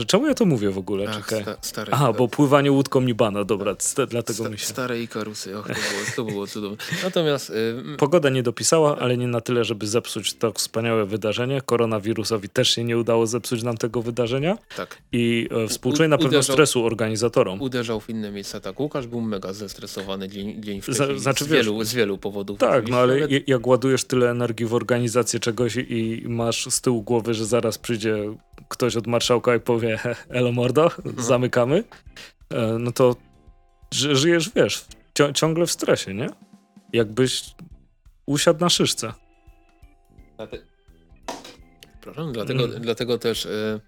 [0.07, 1.05] Czemu ja to mówię w ogóle?
[1.09, 1.55] Ach, Czekaj.
[1.61, 4.65] Sta, Aha, bo pływanie łódką Nibana, dobra, sta, dlatego sta, się...
[4.65, 6.77] Stare Ikarusy, och, to było, to było cudowne.
[7.03, 7.49] Natomiast...
[7.49, 7.97] Y...
[7.97, 11.61] Pogoda nie dopisała, ale nie na tyle, żeby zepsuć to wspaniałe wydarzenie.
[11.61, 14.57] Koronawirusowi też się nie udało zepsuć nam tego wydarzenia.
[14.77, 14.97] Tak.
[15.11, 17.61] I e, współczuję na pewno uderzał, stresu organizatorom.
[17.61, 18.79] Uderzał w inne miejsca, tak.
[18.79, 22.59] Łukasz był mega zestresowany dzień, dzień wcześniej, znaczy, z, wielu, wiesz, z wielu powodów.
[22.59, 27.33] Tak, no ale jak ładujesz tyle energii w organizację czegoś i masz z tyłu głowy,
[27.33, 28.33] że zaraz przyjdzie
[28.69, 29.99] ktoś od marszałka i powie
[30.29, 31.25] elo mordo, mhm.
[31.25, 31.83] zamykamy,
[32.49, 33.15] e, no to
[33.91, 34.85] żyjesz, wiesz,
[35.33, 36.29] ciągle w stresie, nie?
[36.93, 37.43] Jakbyś
[38.25, 39.13] usiadł na szyszce.
[42.01, 42.81] Proszę, dlatego, mm.
[42.81, 43.79] dlatego też e,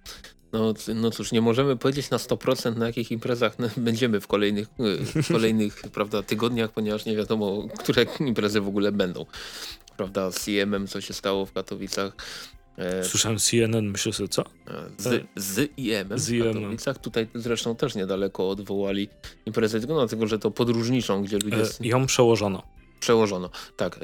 [0.54, 4.68] no, no cóż, nie możemy powiedzieć na 100% na jakich imprezach będziemy w kolejnych,
[5.16, 9.26] e, w kolejnych prawda, tygodniach, ponieważ nie wiadomo, które imprezy w ogóle będą.
[9.98, 12.14] Prawda, z IEM-em, co się stało w Katowicach,
[13.04, 14.44] Słyszałem CNN, myślę sobie, co?
[14.98, 16.98] Z, z IM z w Katowicach.
[16.98, 19.10] Tutaj zresztą też niedaleko odwołali
[19.46, 21.62] imprezę, tylko dlatego, że to podróżniczą, gdzie ludzie...
[21.62, 22.64] E, ją przełożono.
[23.00, 24.00] Przełożono, tak,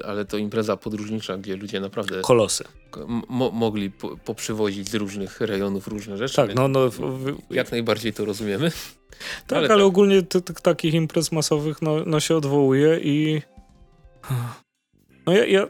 [0.00, 2.20] e, ale to impreza podróżnicza, gdzie ludzie naprawdę...
[2.20, 2.64] Kolosy.
[3.28, 6.36] Mo mogli po, poprzywozić z różnych rejonów różne rzeczy.
[6.36, 6.90] Tak, no, no...
[7.50, 8.70] Jak najbardziej to rozumiemy.
[9.46, 9.86] Tak, ale, ale tak.
[9.86, 10.22] ogólnie
[10.62, 13.42] takich imprez masowych no, no się odwołuje i...
[15.26, 15.66] No ja, ja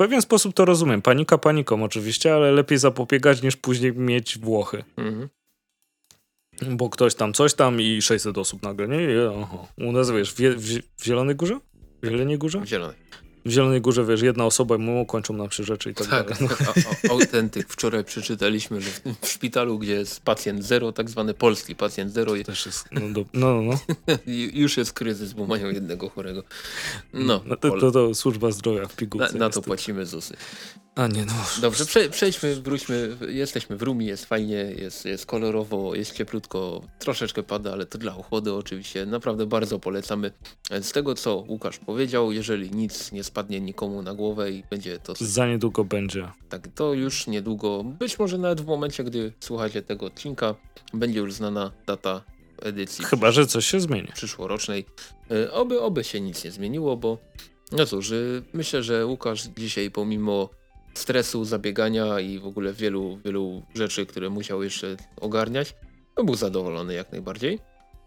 [0.00, 1.02] pewien sposób to rozumiem.
[1.02, 4.84] Panika paniką oczywiście, ale lepiej zapobiegać niż później mieć Włochy.
[4.96, 5.28] Mhm.
[6.76, 9.02] Bo ktoś tam coś tam i 600 osób nagle, nie?
[9.04, 9.66] I, aha.
[9.78, 11.60] U nas, wiesz, w, w, w Zielonej Górze?
[12.02, 12.62] W Zielonej Górze?
[12.66, 12.94] Zielony.
[13.44, 16.28] W Zielonej Górze, wiesz, jedna osoba i mu kończą nam się rzeczy i tak, Tak,
[16.38, 16.48] dalej.
[16.66, 16.72] No.
[17.08, 17.68] a- autentyk.
[17.68, 22.44] Wczoraj przeczytaliśmy, że w, szpitalu, gdzie jest pacjent zero, tak zwany polski pacjent zero, i-
[22.44, 23.78] Też jest, no, do, no, no.
[24.26, 26.42] i już jest kryzys, bo mają jednego chorego.
[27.12, 29.32] No, no to, to, to służba zdrowia w na, pigułce.
[29.32, 29.66] na to niestety.
[29.66, 30.36] płacimy ZUSy.
[31.00, 31.32] A nie, no.
[31.60, 33.16] Dobrze, prze, przejdźmy, wróćmy.
[33.28, 38.16] Jesteśmy w Rumi, jest fajnie, jest, jest kolorowo, jest cieplutko, troszeczkę pada, ale to dla
[38.16, 39.06] ochłody oczywiście.
[39.06, 40.32] Naprawdę bardzo polecamy.
[40.82, 45.14] Z tego, co Łukasz powiedział, jeżeli nic nie spadnie nikomu na głowę i będzie to
[45.20, 46.28] Za niedługo będzie.
[46.48, 50.54] tak, to już niedługo, być może nawet w momencie, gdy słuchacie tego odcinka,
[50.94, 52.22] będzie już znana data
[52.62, 54.08] edycji Chyba, że coś się zmieni.
[54.14, 54.86] przyszłorocznej.
[55.30, 57.18] E, Oby, oby się nic nie zmieniło, bo
[57.72, 60.48] no cóż, y, myślę, że Łukasz dzisiaj pomimo
[60.94, 65.74] stresu, zabiegania i w ogóle wielu, wielu rzeczy, które musiał jeszcze ogarniać,
[66.14, 67.58] to był zadowolony jak najbardziej.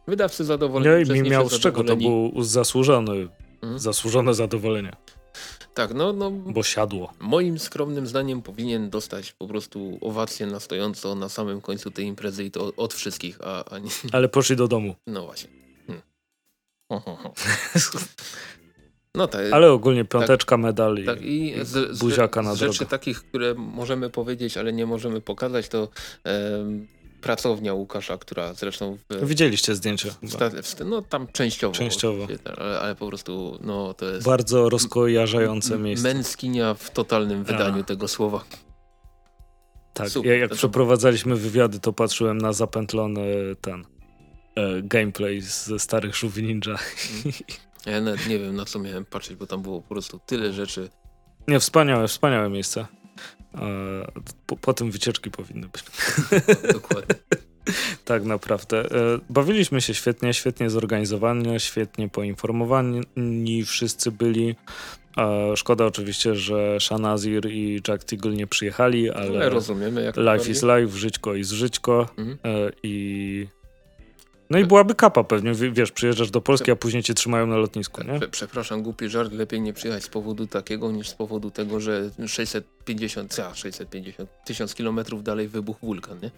[0.08, 0.96] Wydawcy zadowoleni.
[0.96, 3.28] I mi uczestnicy miał z czego, to był zasłużony,
[3.62, 3.80] Mhm.
[3.80, 4.92] zasłużone zadowolenie,
[5.74, 7.14] Tak, no, no bo siadło.
[7.20, 12.44] moim skromnym zdaniem powinien dostać po prostu owację na stojąco na samym końcu tej imprezy
[12.44, 13.90] i to od, od wszystkich, a, a nie...
[14.12, 14.96] Ale poszli do domu.
[15.08, 15.50] No właśnie.
[15.88, 16.02] Hmm.
[16.92, 17.34] Ho, ho, ho.
[19.16, 19.42] No tak.
[19.52, 22.90] Ale ogólnie piąteczka, medal i Tak, i z, z, buziaka na z rzeczy drogę.
[22.90, 25.88] takich, które możemy powiedzieć, ale nie możemy pokazać, to
[26.24, 26.88] em,
[27.22, 30.10] pracownia Łukasza, która zresztą w, Widzieliście zdjęcie.
[30.86, 32.28] no tam częściowo, Częściowo.
[32.58, 36.14] ale, ale po prostu no to jest Bardzo rozkojarzające miejsce.
[36.14, 37.84] męskinia w totalnym wydaniu A.
[37.84, 38.44] tego słowa.
[39.94, 43.26] Tak, super, ja jak to- przeprowadzaliśmy wywiady, to patrzyłem na zapętlony
[43.62, 43.86] ten
[44.56, 46.76] e, gameplay ze starych żółwi ninja.
[47.86, 50.90] Ja nawet nie wiem na co miałem patrzeć, bo tam było po prostu tyle rzeczy.
[51.48, 52.86] Nie, wspaniałe, wspaniałe miejsce.
[53.56, 54.12] E,
[54.46, 55.84] po, po tym wycieczki powinny być.
[56.74, 57.16] Dokładnie.
[58.06, 58.80] Tak naprawdę.
[58.86, 63.02] E, Bawiliśmy się świetnie, świetnie zorganizowani, świetnie poinformowani
[63.66, 64.56] wszyscy byli.
[65.18, 70.52] E, Szkoda oczywiście, że Shanazir i Jack Teagle nie przyjechali, Ale ale rozumiemy jak life
[70.52, 72.38] is life, żyćko is żyćko Mhm.
[72.84, 73.48] i
[74.50, 78.04] no i byłaby kapa pewnie, wiesz, przyjeżdżasz do Polski, a później cię trzymają na lotnisku,
[78.04, 78.20] nie?
[78.20, 82.10] Prze- Przepraszam, głupi żart, lepiej nie przyjechać z powodu takiego niż z powodu tego, że
[82.28, 86.32] 650, a 650, 1000 kilometrów dalej wybuchł wulkan, nie?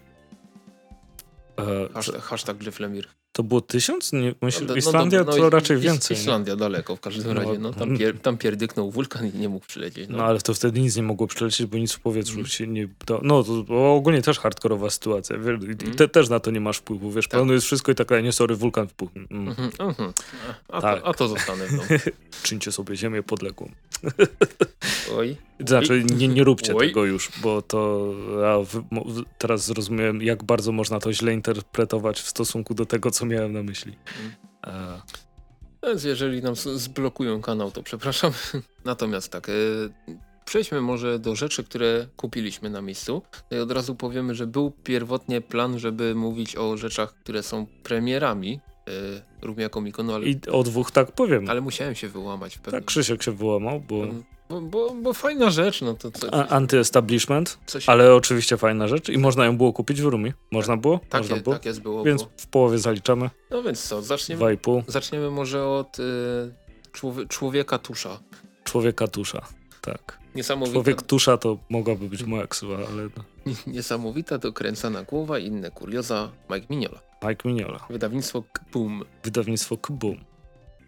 [1.58, 3.08] E, Hashtag, hashtag Gryflemir.
[3.36, 4.12] To było tysiąc?
[4.12, 6.16] Nie, myślę, No, no, Islandia no, to no, raczej Is- więcej.
[6.16, 6.20] nie?
[6.22, 9.66] Islandia daleko w każdym No, razie, no tam, pier, tam pierdyknął wulkan i nie mógł
[9.66, 10.08] przylecieć.
[10.08, 10.16] No.
[10.18, 12.46] No ale to wtedy nic nie mogło przelecieć, bo nic w powietrzu Mhm.
[12.46, 12.88] się nie...
[13.04, 15.36] To, no to to ogólnie też hardkorowa sytuacja.
[15.36, 15.76] Mhm.
[15.96, 17.30] te, też na to nie masz wpływu, wiesz, Tak.
[17.30, 19.12] planujesz wszystko i tak, nie sorry, wulkan wpuchł.
[19.30, 19.48] Mm.
[19.48, 20.12] Mhm, mhm.
[20.68, 21.00] A, a, Tak.
[21.00, 21.82] to, a to zostanę w domu.
[22.42, 23.70] Czyńcie sobie ziemię podległą.
[25.16, 25.36] Oj.
[25.68, 26.88] Znaczy, nie, nie róbcie Oj.
[26.88, 28.84] tego już, bo to ja w,
[29.38, 33.62] teraz zrozumiałem, jak bardzo można to źle interpretować w stosunku do tego, co miałem na
[33.62, 33.96] myśli.
[34.66, 35.00] E,
[35.82, 38.32] Więc jeżeli nam zblokują kanał, to przepraszam.
[38.84, 39.52] Natomiast tak, e,
[40.44, 43.22] przejdźmy może do rzeczy, które kupiliśmy na miejscu.
[43.50, 47.66] No I od razu powiemy, że był pierwotnie plan, żeby mówić o rzeczach, które są
[47.82, 51.50] premierami e, Rumia Comic-Conu, ale, I o dwóch tak powiem.
[51.50, 52.80] ale musiałem się wyłamać w pewnym...
[52.80, 53.96] Tak, Krzysiek się wyłamał, bo
[54.48, 59.44] Bo, bo, bo fajna rzecz, no to a, anty-establishment, ale oczywiście fajna rzecz i można
[59.44, 60.32] ją było kupić w Rumi.
[60.50, 61.00] Można było?
[61.08, 61.54] tak, Można je, było?
[61.56, 62.04] tak jest było.
[62.04, 62.28] Więc Bo...
[62.36, 63.30] w połowie zaliczamy.
[63.50, 66.02] No więc co, zaczniemy, zaczniemy może od e,
[66.92, 68.20] człowie, człowieka tusza.
[68.64, 69.46] Człowieka tusza.
[69.80, 70.18] Tak.
[70.34, 73.24] Niesamowita, Człowiek tusza to mogłaby być moja ksywa, ale no.
[73.66, 77.00] niesamowita dokręcana głowa i inne kurioza Mike Mignola.
[77.28, 77.86] Mike Mignola.
[77.90, 78.42] Wydawnictwo
[78.72, 79.04] Boom.
[79.24, 80.24] Wydawnictwo Kboom.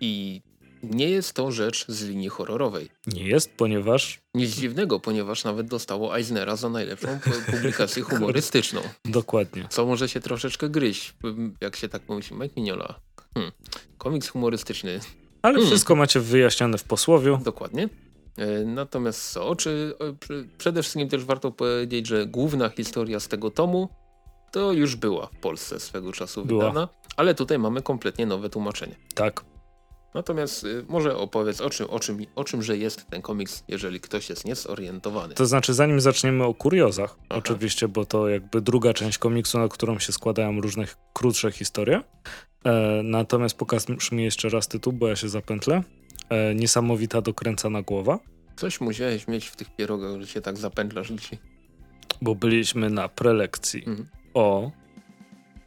[0.00, 0.42] I
[0.82, 2.88] nie jest to rzecz z linii horrorowej.
[3.06, 8.80] Nie jest, ponieważ Nic dziwnego, ponieważ nawet dostało Eisnera za najlepszą pu- publikację humorystyczną.
[9.04, 9.66] dokładnie.
[9.70, 11.14] Co może się troszeczkę gryźć,
[11.60, 12.36] jak się tak pomyśli.
[12.36, 13.00] Mike Mignola.
[13.34, 13.52] Hmm.
[13.98, 15.00] Komiks humorystyczny,
[15.42, 15.66] Ale Hmm.
[15.70, 17.38] wszystko macie wyjaśnione w posłowiu.
[17.44, 17.88] dokładnie.
[18.38, 23.88] E, Natomiast co, pr- przede wszystkim też warto powiedzieć, że główna historia z tego tomu
[24.52, 26.64] to już była w Polsce swego czasu Była.
[26.64, 28.94] wydana, ale tutaj mamy kompletnie nowe tłumaczenie.
[29.14, 29.44] Tak.
[30.14, 34.30] Natomiast y, może opowiedz o czym, o, czym, o czymże jest ten komiks, jeżeli ktoś
[34.30, 35.34] jest niezorientowany.
[35.34, 37.38] To znaczy, zanim zaczniemy o kuriozach, Aha.
[37.38, 42.00] oczywiście, bo to jakby druga część komiksu, na którą się składają różne krótsze historie.
[42.64, 45.82] E, natomiast pokażmy jeszcze raz tytuł, bo ja się zapętlę.
[46.30, 48.18] E, niesamowita dokręcana głowa,
[48.56, 51.38] Coś musiałeś mieć w tych pierogach, że się tak zapętlasz dzisiaj.
[52.22, 54.08] bo byliśmy na prelekcji Mhm.
[54.34, 54.70] o.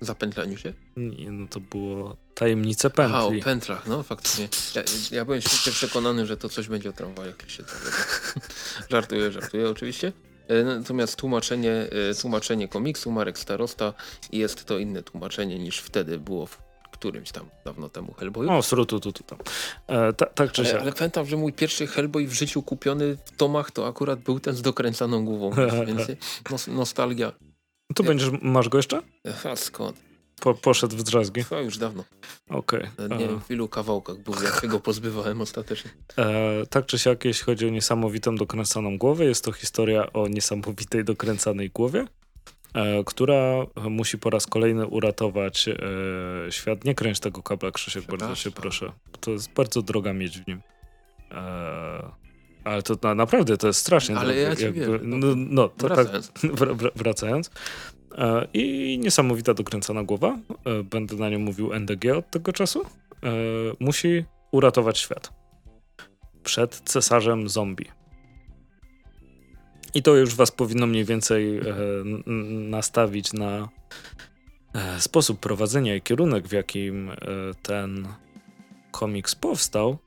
[0.02, 0.74] Zapętlaniu się?
[0.98, 3.42] Nie, no to było Tajemnice A, o pętli.
[3.44, 4.48] pętlach, no faktycznie.
[4.76, 4.82] Ja,
[5.18, 7.72] ja byłem święcie przekonany, że to coś będzie o tramwajach, jak się to
[8.92, 10.12] Żartuję, żartuję oczywiście.
[10.48, 11.72] E, Natomiast tłumaczenie,
[12.12, 13.94] e, tłumaczenie komiksu Marek Starosta
[14.32, 16.58] jest to inne tłumaczenie niż wtedy było w
[17.02, 18.52] którymś tam dawno temu Hellboyu.
[18.52, 19.40] O, srutu, tu, tu, tam.
[19.88, 20.82] E, ta, tak czy Ale, siak.
[20.82, 24.56] ale pamiętam, że mój pierwszy Hellboy w życiu kupiony w tomach to akurat był ten
[24.56, 25.52] z dokręcaną głową,
[25.88, 26.02] więc
[26.52, 27.32] nos, nostalgia.
[27.96, 29.02] Tu będziesz, masz go jeszcze?
[29.44, 29.98] A skąd?
[30.42, 31.46] Po, poszedł w drzazgi.
[31.46, 32.04] To już dawno.
[32.50, 32.88] Okej.
[33.10, 35.92] Nie E, wiem w ilu kawałkach był, jak się go pozbywałem ostatecznie.
[36.18, 41.04] E, tak czy siak, jeśli chodzi o niesamowitą dokręcaną głowę, jest to historia o niesamowitej
[41.06, 42.06] dokręcanej głowie,
[43.06, 45.76] która musi po raz kolejny uratować e,
[46.52, 46.86] świat.
[46.86, 48.92] Nie kręć tego kabla, Krzysiek, bardzo się proszę.
[49.20, 50.62] To jest bardzo droga mieć w nim.
[51.32, 52.12] E,
[52.64, 54.42] ale to na, naprawdę to jest strasznie Ale drogie.
[54.42, 55.18] ja ci wierzę, no.
[55.18, 56.32] no, no, to tak, Wracając.
[56.60, 57.52] wr- wr- wracając.
[58.18, 62.88] E, I niesamowita dokręcona głowa, e, będę na nią mówił NDG od tego czasu, e,
[63.80, 65.34] musi uratować świat
[66.44, 67.86] przed cesarzem zombie.
[69.94, 71.64] I to już was powinno mniej więcej e,
[72.70, 73.70] nastawić na
[74.74, 77.16] e, sposób prowadzenia i kierunek, w jakim e,
[77.62, 78.08] ten
[78.92, 79.98] komiks powstał,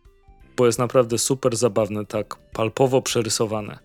[0.56, 3.78] bo jest naprawdę super zabawny, tak palpowo przerysowany,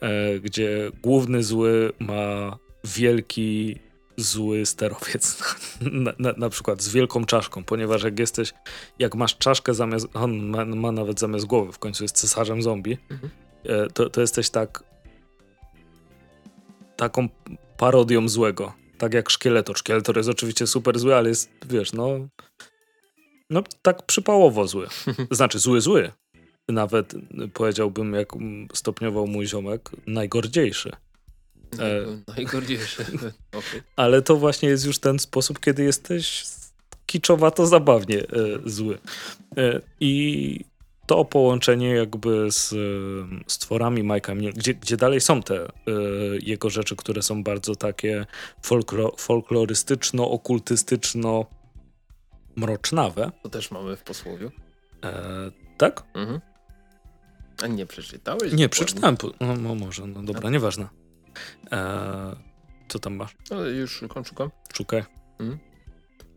[0.00, 3.76] e, gdzie główny zły ma wielki
[4.16, 5.42] zły sterowiec,
[5.80, 8.52] na, na, na przykład z wielką czaszką, ponieważ jak jesteś,
[8.98, 12.98] jak masz czaszkę zamiast, on ma, ma nawet zamiast głowy, w końcu jest cesarzem zombie,
[13.10, 13.30] Mhm.
[13.64, 14.91] e, to, to jesteś tak
[17.02, 17.28] taką
[17.76, 19.78] parodią złego, tak jak Szkieletor.
[19.78, 22.28] Szkieletor jest oczywiście super zły, ale jest, wiesz, no
[23.50, 24.86] no tak przypałowo zły.
[25.30, 26.12] Znaczy zły, zły.
[26.68, 27.18] Nawet y,
[27.52, 28.28] powiedziałbym, jak
[28.74, 30.90] stopniował mój ziomek, najgordziejszy.
[31.78, 32.22] E.
[32.36, 33.04] Najgordziejsze.
[33.60, 33.82] Okej.
[33.96, 36.44] Ale to właśnie jest już ten sposób, kiedy jesteś
[37.06, 38.26] kiczowato zabawnie e,
[38.64, 38.98] zły.
[39.56, 40.64] E, I
[41.12, 42.68] to połączenie jakby z,
[43.46, 45.68] z tworami Majka Mil- gdzie, gdzie dalej są te e,
[46.40, 48.26] jego rzeczy, które są bardzo takie
[48.62, 51.44] folklo, folklorystyczno-okultystyczno
[52.56, 53.32] mrocznawe.
[53.42, 54.50] To też mamy w posłowiu.
[55.04, 56.02] E, tak?
[56.14, 56.40] Mhm.
[57.62, 58.52] A nie przeczytałeś?
[58.52, 59.16] Nie, przeczytałem.
[59.40, 60.88] No, no może, no dobra, nieważne.
[61.72, 62.36] E,
[62.88, 63.36] co tam masz?
[63.50, 64.50] Ale już szukam, szukam.
[64.74, 65.02] Szukaj.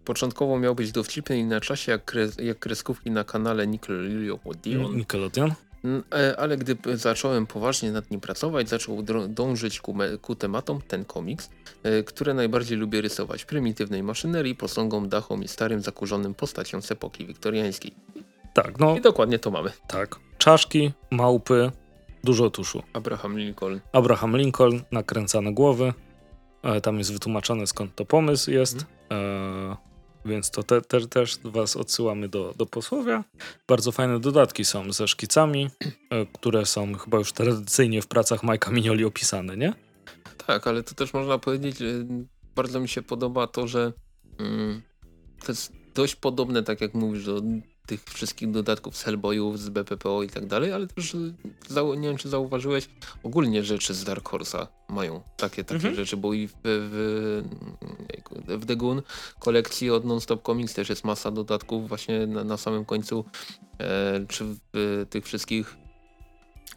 [0.06, 5.53] Początkowo miał być dowcipny i na czasie jak, kres, jak kreskówki na kanale Nickelodeon, Nickelodeon?
[5.84, 11.06] Mm, e, ale gdy zacząłem poważnie nad nim pracować, zaczął dążyć ku, ku tematom ten
[11.06, 11.49] komiks,
[11.84, 13.45] e, które najbardziej lubię rysować.
[13.45, 17.93] Prymitywnej maszynerii, posągom, dachom i starym, zakurzonym postaciom z epoki wiktoriańskiej.
[18.53, 19.72] Tak, no I dokładnie to mamy.
[19.88, 20.16] tak.
[20.38, 21.72] Czaszki, małpy,
[22.24, 22.84] dużo tuszu.
[22.93, 23.80] Abraham Lincoln.
[23.91, 25.93] Abraham Lincoln, nakręcane głowy.
[26.64, 28.86] E, tam jest wytłumaczone skąd to pomysł jest.
[29.12, 29.76] E,
[30.26, 33.24] więc to te, te, też was odsyłamy do, do posłowia.
[33.68, 35.70] Bardzo fajne dodatki są ze szkicami,
[36.10, 39.74] e, które są chyba już tradycyjnie w pracach Majka Minioli opisane, nie?
[40.48, 41.78] Tak, ale to też można powiedzieć,
[42.56, 43.94] bardzo mi się podoba to, że
[44.40, 44.82] mm,
[45.46, 47.42] to jest dość podobne, tak jak mówisz, do
[47.86, 51.14] tych wszystkich dodatków z Hellboyów, z BPPO i tak dalej, ale też
[51.98, 52.90] nie wiem, czy zauważyłeś,
[53.24, 55.96] ogólnie rzeczy z Dark Horse'a mają takie, takie Mhm.
[55.96, 57.44] rzeczy, bo i w, w,
[58.48, 59.02] w The Goon
[59.40, 63.26] kolekcji od Non-Stop Comics też jest masa dodatków właśnie na, na samym końcu,
[63.80, 64.58] e, czy w
[65.02, 65.78] e, tych wszystkich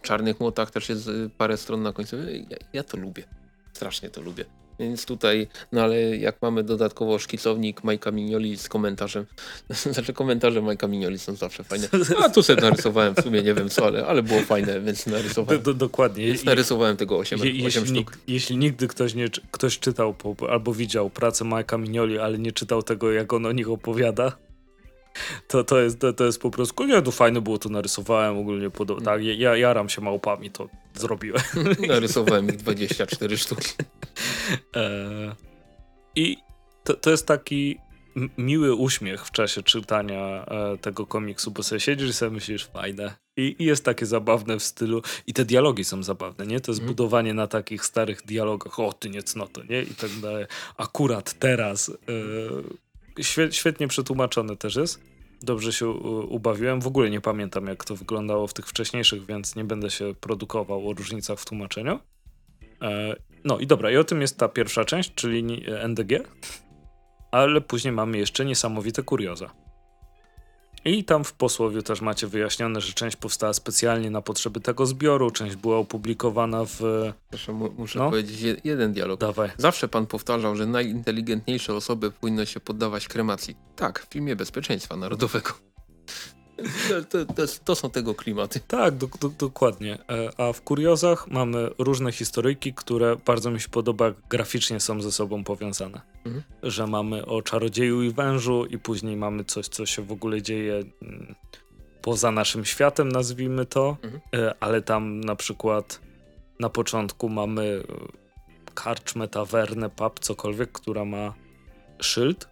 [0.02, 2.16] czarnych młotach też jest y, parę stron na końcu.
[2.50, 3.24] Ja, ja to lubię.
[3.72, 4.44] Strasznie to lubię.
[4.78, 9.26] Więc tutaj, no ale jak mamy dodatkowo szkicownik Majka Minioli z komentarzem,
[9.92, 11.88] znaczy komentarze Majka Minioli są zawsze fajne.
[12.24, 15.10] A tu sobie narysowałem, w sumie nie wiem co, ale, ale było fajne, więc Do,
[15.10, 15.62] narysowałem.
[15.62, 16.26] do, dokładnie.
[16.26, 18.10] Więc narysowałem tego 8, Je, 8 jeśli, sztuk.
[18.12, 22.52] nig- jeśli nigdy ktoś, nie, ktoś czytał po, albo widział pracę Majka Minioli, ale nie
[22.52, 24.32] czytał tego, jak on o nich opowiada,
[25.48, 28.70] to, to, jest, to, to jest po prostu, nie, to fajne było, to narysowałem, ogólnie
[28.70, 29.00] podoba.
[29.00, 31.42] Tak, ja- ja jaram się małpami, to zrobiłem.
[31.88, 33.72] Narysowałem ich 24 sztuki.
[34.76, 35.34] E,
[36.16, 36.36] I
[36.84, 37.78] to, to jest taki
[38.38, 43.14] miły uśmiech w czasie czytania e, tego komiksu, bo sobie siedzisz i sobie myślisz, fajne.
[43.36, 46.60] I, I jest takie zabawne w stylu, i te dialogi są zabawne, nie?
[46.60, 46.96] To jest Mhm.
[46.96, 49.82] budowanie na takich starych dialogach, o ty nie cnoto, nie?
[49.82, 50.46] I tak dalej.
[50.76, 51.88] Akurat teraz.
[51.88, 51.92] E,
[53.50, 55.00] świetnie przetłumaczone też jest.
[55.42, 55.88] Dobrze się
[56.28, 56.80] ubawiłem.
[56.80, 60.88] W ogóle nie pamiętam, jak to wyglądało w tych wcześniejszych, więc nie będę się produkował
[60.88, 61.98] o różnicach w tłumaczeniu.
[62.82, 66.28] E, no i dobra, i o tym jest ta pierwsza część, czyli NDG,
[67.30, 69.50] ale później mamy jeszcze niesamowite kurioza.
[70.84, 75.30] I tam w posłowie też macie wyjaśnione, że część powstała specjalnie na potrzeby tego zbioru,
[75.30, 76.80] część była opublikowana w...
[77.30, 78.10] Proszę, mu, muszę No.
[78.10, 79.20] powiedzieć je- jeden dialog.
[79.20, 79.50] Dawaj.
[79.56, 83.56] Zawsze pan powtarzał, że najinteligentniejsze osoby powinny się poddawać kremacji.
[83.76, 85.50] Tak, w filmie Bezpieczeństwa Narodowego.
[87.10, 88.60] To, to, to, są tego klimaty.
[88.60, 89.98] Tak, do, do, dokładnie.
[90.10, 95.12] E, A w kuriozach mamy różne historyjki, które bardzo mi się podoba, graficznie są ze
[95.12, 96.00] sobą powiązane.
[96.26, 96.44] Mhm.
[96.62, 100.82] Że mamy o czarodzieju i wężu i później mamy coś, co się w ogóle dzieje
[101.02, 101.34] mm,
[102.02, 103.96] poza naszym światem, nazwijmy to.
[104.02, 104.22] Mhm.
[104.34, 106.00] E, Ale tam na przykład
[106.60, 107.82] na początku mamy
[108.74, 111.34] karczmę, tawernę, pub, cokolwiek, która ma
[112.00, 112.48] szyld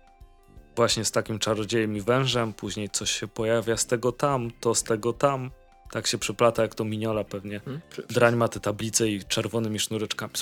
[0.77, 4.83] właśnie z takim czarodziejem i wężem, później coś się pojawia z tego tam, to z
[4.83, 5.51] tego tam.
[5.91, 7.61] Tak się przyplata jak to miniola pewnie.
[7.61, 7.81] Hmm?
[7.91, 10.33] Przy- Drań ma te tablice i czerwonymi sznureczkami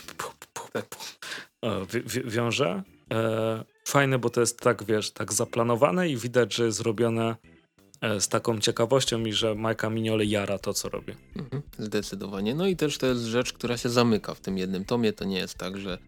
[0.72, 0.86] Tak.
[1.62, 2.82] e, wi- wi- wiąże.
[3.12, 7.36] E, fajne, bo to jest tak, wiesz, tak zaplanowane i widać, że jest zrobione
[8.00, 11.12] e, z taką ciekawością i że Majka Miniole jara to, co robi.
[11.36, 12.54] Mhm, Zdecydowanie.
[12.54, 15.12] No i też to jest rzecz, która się zamyka w tym jednym tomie.
[15.12, 15.98] To nie jest tak, że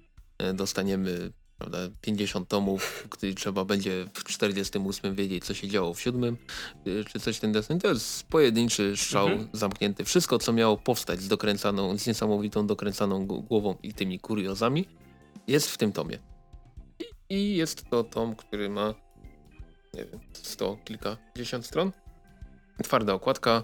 [0.54, 6.36] dostaniemy prawda, 50 tomów, gdy trzeba będzie w 48 wiedzieć, co się działo w siódmym,
[6.86, 7.78] e, czy coś ten deseń.
[7.80, 9.48] To jest pojedynczy strzał Mhm.
[9.52, 10.04] zamknięty.
[10.04, 14.88] Wszystko, co miało powstać z dokręcaną, z niesamowitą dokręcaną głową i tymi kuriozami,
[15.48, 16.18] jest w tym tomie.
[16.98, 18.94] I, i jest to tom, który ma
[19.94, 21.92] nie wiem, 100 kilkadziesiąt stron.
[22.82, 23.62] Twarda okładka,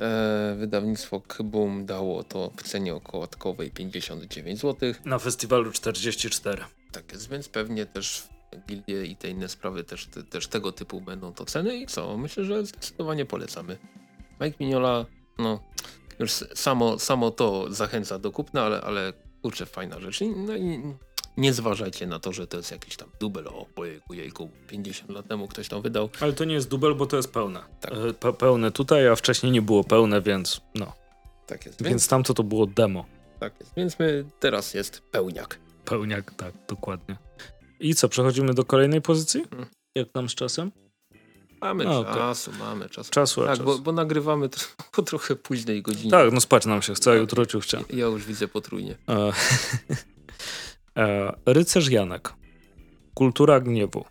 [0.00, 4.94] E, wydawnictwo Kbum dało to w cenie okładkowej 59 zł.
[5.04, 6.64] Na festiwalu 44.
[6.92, 8.22] Tak jest, więc pewnie też
[8.68, 12.16] gildie i te inne sprawy też, te, też tego typu będą to ceny i co?
[12.18, 13.78] Myślę, że zdecydowanie polecamy.
[14.40, 15.06] Mike Mignola,
[15.38, 15.60] no
[16.18, 19.12] już samo, samo to zachęca do kupna, ale, ale
[19.42, 20.20] kurczę, fajna rzecz.
[20.36, 20.82] No i
[21.36, 25.28] nie zważajcie na to, że to jest jakiś tam dubel, o ojejku, jejku, 50 lat
[25.28, 26.08] temu ktoś tam wydał.
[26.20, 27.60] Ale to nie jest dubel, bo to jest pełne.
[27.80, 27.92] Tak.
[27.92, 30.92] E, Pe pełne tutaj, a wcześniej nie było pełne, więc no.
[31.46, 33.06] Tak jest, Więc, więc, tamto to było demo.
[33.40, 33.72] tak jest.
[33.76, 35.58] więc my teraz jest pełniak.
[35.92, 37.16] Pełniak, tak, dokładnie.
[37.80, 39.44] I co, przechodzimy do kolejnej pozycji?
[39.50, 39.68] Hmm.
[39.94, 40.72] Jak tam z czasem?
[41.60, 43.10] Mamy No, czasu, mamy czas.
[43.10, 43.66] Czasu, a Tak, czas.
[43.66, 46.10] bo, bo nagrywamy tr- po trochę późnej godzinie.
[46.10, 47.20] Tak, no spać nam się chce, Tak.
[47.20, 47.78] jutro ciuchcia.
[47.90, 48.96] Ja już widzę potrójnie.
[49.08, 49.32] E,
[51.02, 52.34] e, rycerz Janek.
[53.14, 54.04] Kultura gniewu.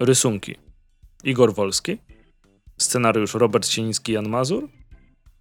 [0.00, 0.54] Rysunki.
[1.24, 1.98] Igor Wolski.
[2.78, 4.68] Scenariusz Robert Sieniński, Jan Mazur.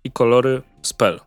[0.04, 1.20] I kolory Spell.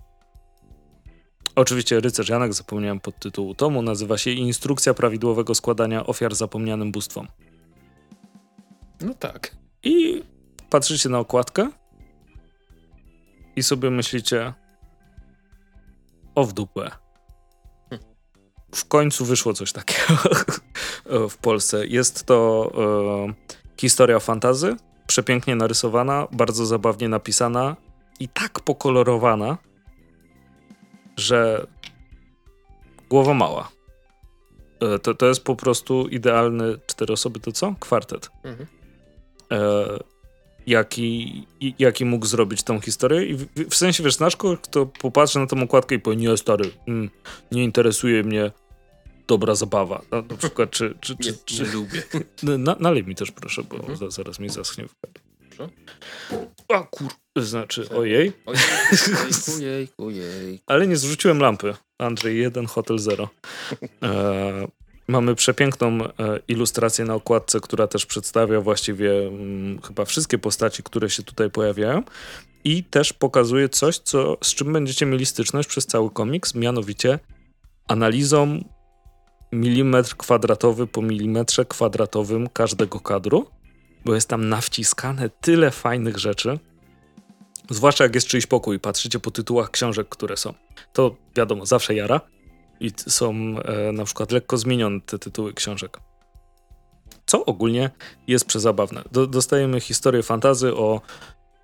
[1.56, 7.28] Oczywiście Rycerz Janek, zapomniałem podtytułu tomu, nazywa się Instrukcja prawidłowego składania ofiar zapomnianym bóstwom.
[9.00, 9.56] No tak.
[9.82, 10.22] I
[10.70, 11.70] patrzycie na okładkę
[13.56, 14.52] i sobie myślicie
[16.34, 16.90] o w dupę.
[18.74, 20.14] W końcu wyszło coś takiego
[21.30, 21.86] w Polsce.
[21.86, 22.70] Jest to
[23.28, 23.34] e,
[23.80, 24.76] historia fantazy,
[25.06, 27.76] przepięknie narysowana, bardzo zabawnie napisana
[28.20, 29.58] i tak pokolorowana,
[31.16, 31.66] że
[33.08, 33.68] głowa mała.
[34.80, 37.74] E, to, to jest po prostu idealny cztery osoby, to co?
[37.80, 38.66] Kwartet Mhm.
[39.52, 39.98] e,
[40.66, 41.46] jaki,
[41.78, 43.26] jaki mógł zrobić tą historię.
[43.26, 46.70] I w, w sensie, wiesz, nasz kto popatrzy na tą okładkę i powie, nie stary,
[46.88, 47.10] mm,
[47.52, 48.50] nie interesuje mnie
[49.26, 50.02] dobra zabawa.
[50.10, 50.94] Na, na przykład, czy...
[51.00, 52.02] czy, czy, Nie, czy nie lubię.
[52.58, 53.96] na, nalej mi też proszę, bo Mhm.
[53.98, 54.94] za, zaraz mi zaschnie w
[55.56, 55.72] Proszę.
[56.68, 57.10] A kur...
[57.36, 58.32] Znaczy, ojej.
[58.46, 60.64] Ojejku, jejku, jejku.
[60.66, 61.74] Ale nie zrzuciłem lampy.
[61.98, 63.28] Andrzej 1, Hotel 0.
[64.02, 64.68] E,
[65.08, 66.10] mamy przepiękną e,
[66.48, 72.02] ilustrację na okładce, która też przedstawia właściwie mm, chyba wszystkie postaci, które się tutaj pojawiają.
[72.64, 77.18] I też pokazuje coś, co, z czym będziecie mieli styczność przez cały komiks, mianowicie
[77.88, 78.64] analizą
[79.52, 83.46] milimetr kwadratowy po milimetrze kwadratowym każdego kadru,
[84.06, 86.58] bo jest tam nawciskane tyle fajnych rzeczy.
[87.70, 90.54] Zwłaszcza jak jest czyjś pokój, patrzycie po tytułach książek, które są.
[90.92, 92.20] To wiadomo, zawsze jara.
[92.80, 96.00] I są e, na przykład lekko zmienione te tytuły książek.
[97.26, 97.90] Co ogólnie
[98.26, 99.02] jest przezabawne.
[99.12, 101.00] Do, dostajemy historię fantazy o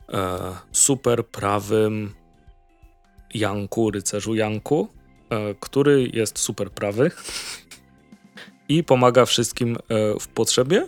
[0.09, 0.38] e,
[0.72, 2.14] super prawym
[3.34, 4.88] Janku, rycerzu Janku,
[5.30, 7.11] e, który jest super prawy
[8.68, 10.86] i pomaga wszystkim e, w potrzebie.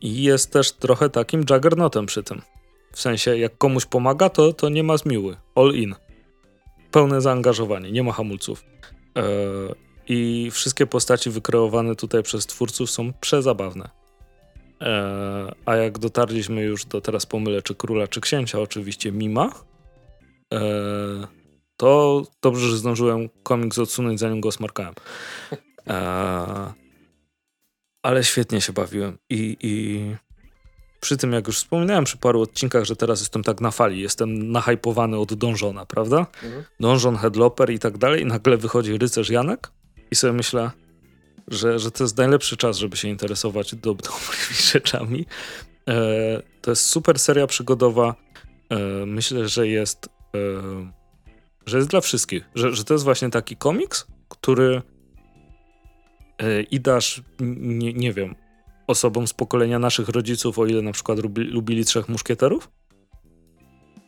[0.00, 2.42] I jest też trochę takim juggernautem przy tym.
[2.92, 5.36] W sensie, jak komuś pomaga, to, to nie ma zmiły.
[5.54, 5.94] All in.
[6.90, 8.64] Pełne zaangażowanie, nie ma hamulców.
[9.16, 9.22] E,
[10.08, 13.90] I wszystkie postaci wykreowane tutaj przez twórców są przezabawne.
[14.80, 19.52] E, a jak dotarliśmy już do teraz pomylę, czy króla, czy księcia, oczywiście Mima,
[20.54, 20.60] e,
[21.76, 24.94] to dobrze, że zdążyłem komiks odsunąć, zanim go smarkałem.
[25.86, 26.72] E,
[28.02, 30.00] ale świetnie się bawiłem i, i
[31.00, 34.52] przy tym, jak już wspominałem przy paru odcinkach, że teraz jestem tak na fali, jestem
[34.52, 36.26] nahypowany od dążona, prawda?
[36.44, 36.64] Mhm.
[36.80, 39.70] Dążon, headloper i tak dalej, i nagle wychodzi rycerz Janek
[40.10, 40.70] i sobie myślę,
[41.48, 45.26] że, że to jest najlepszy czas, żeby się interesować do, dobrymi rzeczami.
[45.88, 48.14] E, to jest super seria przygodowa.
[48.70, 50.90] E, myślę, że jest, e,
[51.66, 52.44] że jest dla wszystkich.
[52.54, 54.82] Że, że to jest właśnie taki komiks, który
[56.70, 58.34] i dasz, nie, nie wiem,
[58.86, 62.70] osobom z pokolenia naszych rodziców, o ile na przykład lubi, lubili Trzech Muszkieterów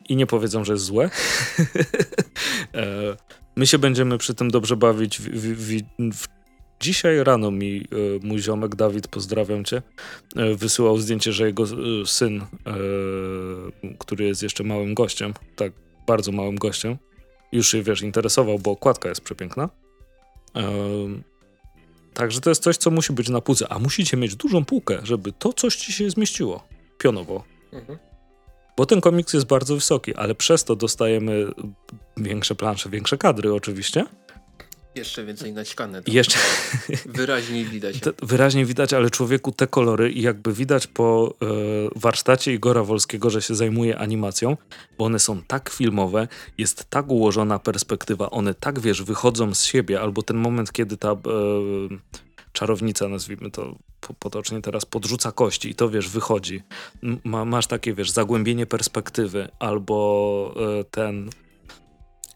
[0.08, 1.10] i nie powiedzą, że jest złe.
[2.74, 3.16] E,
[3.56, 5.18] my się będziemy przy tym dobrze bawić.
[5.18, 5.24] W,
[5.56, 6.28] w, w,
[6.80, 9.82] dzisiaj rano mi e, mój ziomek Dawid, pozdrawiam cię,
[10.36, 11.64] e, wysyłał zdjęcie, że jego
[12.06, 12.40] syn,
[13.98, 15.72] który jest jeszcze małym gościem, tak
[16.06, 16.96] bardzo małym gościem,
[17.52, 19.68] już się, wiesz, interesował, bo okładka jest przepiękna.
[22.14, 25.32] Także to jest coś, co musi być na półce, a musicie mieć dużą półkę, żeby
[25.32, 26.64] to coś ci się zmieściło
[26.98, 27.44] pionowo.
[27.72, 27.98] Mhm.
[28.76, 31.46] Bo ten komiks jest bardzo wysoki, ale przez to dostajemy
[32.16, 34.04] większe plansze, większe kadry oczywiście.
[34.94, 36.02] Jeszcze więcej naćkane.
[36.06, 36.38] Jeszcze
[37.06, 38.00] wyraźniej widać.
[38.00, 41.46] Te, wyraźnie widać, ale człowieku te kolory i jakby widać po e,
[41.96, 44.56] warsztacie Igora Wolskiego, że się zajmuje animacją,
[44.98, 46.28] bo one są tak filmowe,
[46.58, 51.12] jest tak ułożona perspektywa, one tak, wiesz, wychodzą z siebie, albo ten moment, kiedy ta
[51.12, 51.16] e,
[52.52, 53.76] czarownica, nazwijmy to
[54.18, 56.62] potocznie teraz, podrzuca kości i to, wiesz, wychodzi.
[57.24, 61.30] Ma, masz takie, wiesz, zagłębienie perspektywy, albo e, ten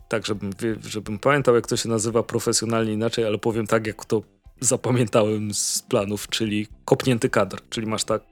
[0.09, 0.51] tak, żebym,
[0.85, 4.23] żebym pamiętał, jak to się nazywa profesjonalnie inaczej, ale powiem tak, jak to
[4.61, 8.23] zapamiętałem z planów, czyli kopnięty kadr, czyli masz tak,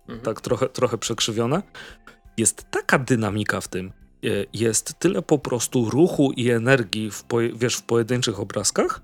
[0.00, 0.20] mhm.
[0.20, 1.62] tak trochę, trochę przekrzywione.
[2.36, 3.92] Jest taka dynamika w tym,
[4.24, 7.24] e, jest tyle po prostu ruchu i energii w,
[7.54, 9.00] wiesz, w pojedynczych obrazkach,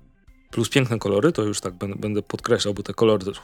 [0.51, 3.41] plus piękne kolory, to już tak będę, będę podkreślał, bo te kolory to jest...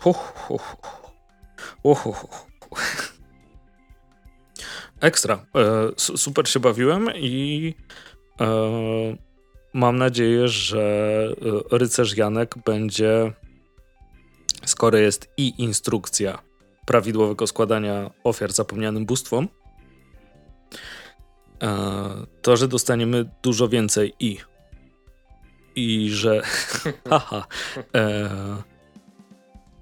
[4.99, 5.45] Ekstra.
[5.55, 7.73] E, super się bawiłem i
[9.75, 11.27] mam nadzieję, że
[11.71, 13.33] e, rycerz Janek będzie,
[14.65, 16.41] skoro jest i instrukcja
[16.85, 19.47] prawidłowego składania ofiar zapomnianym bóstwom,
[21.63, 21.77] e,
[22.41, 24.37] to, że dostaniemy dużo więcej i.
[25.75, 26.41] I że.
[27.09, 27.47] haha.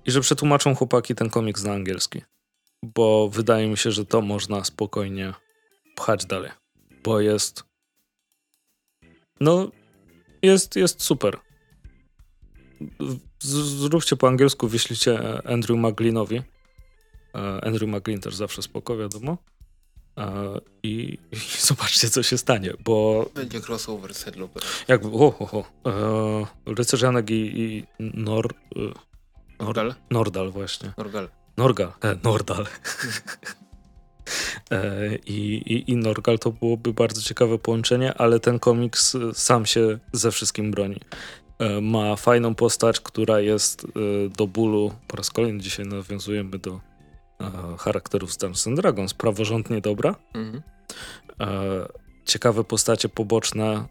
[0.05, 2.21] I że przetłumaczą chłopaki ten komiks na angielski.
[2.83, 5.33] Bo wydaje mi się, że to można spokojnie
[5.95, 6.51] pchać dalej.
[7.03, 7.72] Bo jest
[9.39, 9.71] no,
[10.41, 11.37] jest, jest super.
[13.39, 16.41] Zróbcie po angielsku, wyślijcie Andrew McLeanowi.
[17.35, 19.37] E, Andrew McLean też zawsze spoko, wiadomo.
[20.17, 23.25] E, I, I, zobaczcie, co się stanie, bo...
[23.33, 24.63] Będzie crossover z Headlooper.
[24.87, 25.65] Jakby, ho, ho, ho.
[25.85, 28.53] E, Rycerz Janek i, i Nor...
[29.59, 29.95] Nordal?
[30.09, 30.93] Nordal, właśnie.
[30.97, 31.29] Norgal.
[31.57, 32.65] Norgal, e, Nordal.
[34.71, 39.65] E, I, i, I Norgal to byłoby bardzo ciekawe połączenie, ale ten komiks e, sam
[39.65, 40.99] się ze wszystkim broni.
[41.59, 43.87] E, ma fajną postać, która jest
[44.37, 44.91] do bólu.
[45.07, 46.79] Po raz kolejny dzisiaj nawiązujemy do
[47.79, 49.13] charakterów z Dungeons Dragons.
[49.13, 50.15] Praworządnie dobra.
[50.33, 50.63] Mhm.
[52.25, 53.85] Ciekawe postacie poboczne,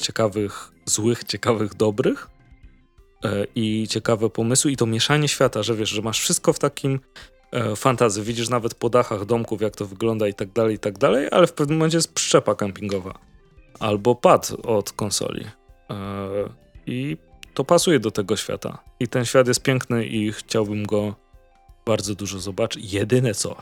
[0.00, 2.28] ciekawych złych, ciekawych dobrych
[3.54, 7.00] i ciekawe pomysły i to mieszanie świata, że wiesz, że masz wszystko w takim
[7.76, 8.22] fantazy.
[8.22, 11.46] Widzisz nawet po dachach domków, jak to wygląda i tak dalej, i tak dalej, ale
[11.46, 13.18] w pewnym momencie jest przyczepa kempingowa.
[13.80, 15.44] Albo pad od konsoli.
[15.90, 15.94] E,
[16.86, 17.16] I
[17.54, 18.78] to pasuje do tego świata.
[19.00, 21.14] I ten świat jest piękny i chciałbym go
[21.86, 22.92] bardzo dużo zobaczyć.
[22.92, 23.56] Jedyne co,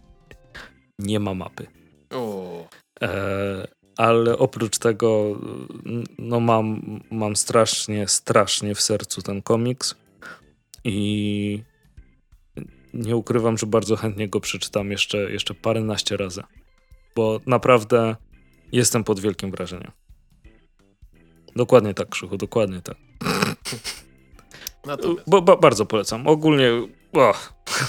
[0.98, 1.66] nie ma mapy.
[3.02, 5.40] E, ale oprócz tego,
[6.18, 9.94] no mam, mam strasznie, strasznie w sercu ten komiks.
[10.84, 11.62] I
[12.94, 16.42] nie ukrywam, że bardzo chętnie go przeczytam jeszcze, jeszcze paręnaście razy,
[17.16, 18.16] bo naprawdę
[18.72, 19.92] jestem pod wielkim wrażeniem.
[21.56, 22.96] Dokładnie tak, Krzychu, dokładnie tak.
[25.26, 26.26] Bo, ba, bardzo polecam.
[26.26, 26.70] Ogólnie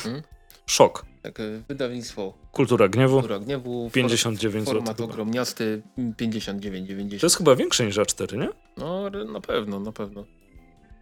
[0.03, 0.21] hmm?
[0.65, 1.05] szok.
[1.21, 2.33] Tak, e, wydawnictwo.
[2.51, 3.15] Kultura Gniewu.
[3.15, 3.89] Kultura Gniewu.
[3.93, 4.81] 59 zł.
[4.81, 7.19] Format ogromniasty 59,90.
[7.19, 8.49] To jest chyba większe niż A4, nie?
[8.77, 10.25] No, na pewno, na pewno.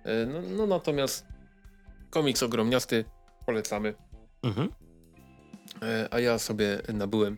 [0.04, 1.26] E, no, no natomiast
[2.10, 3.06] komiks ogromniasty
[3.50, 3.94] polecamy.
[4.44, 4.70] Mhm.
[5.82, 7.38] E, a ja sobie nabyłem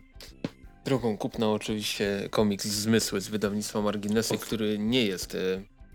[0.84, 5.38] drogą kupna oczywiście komiks Zmysły z wydawnictwa Marginesy, który nie jest e,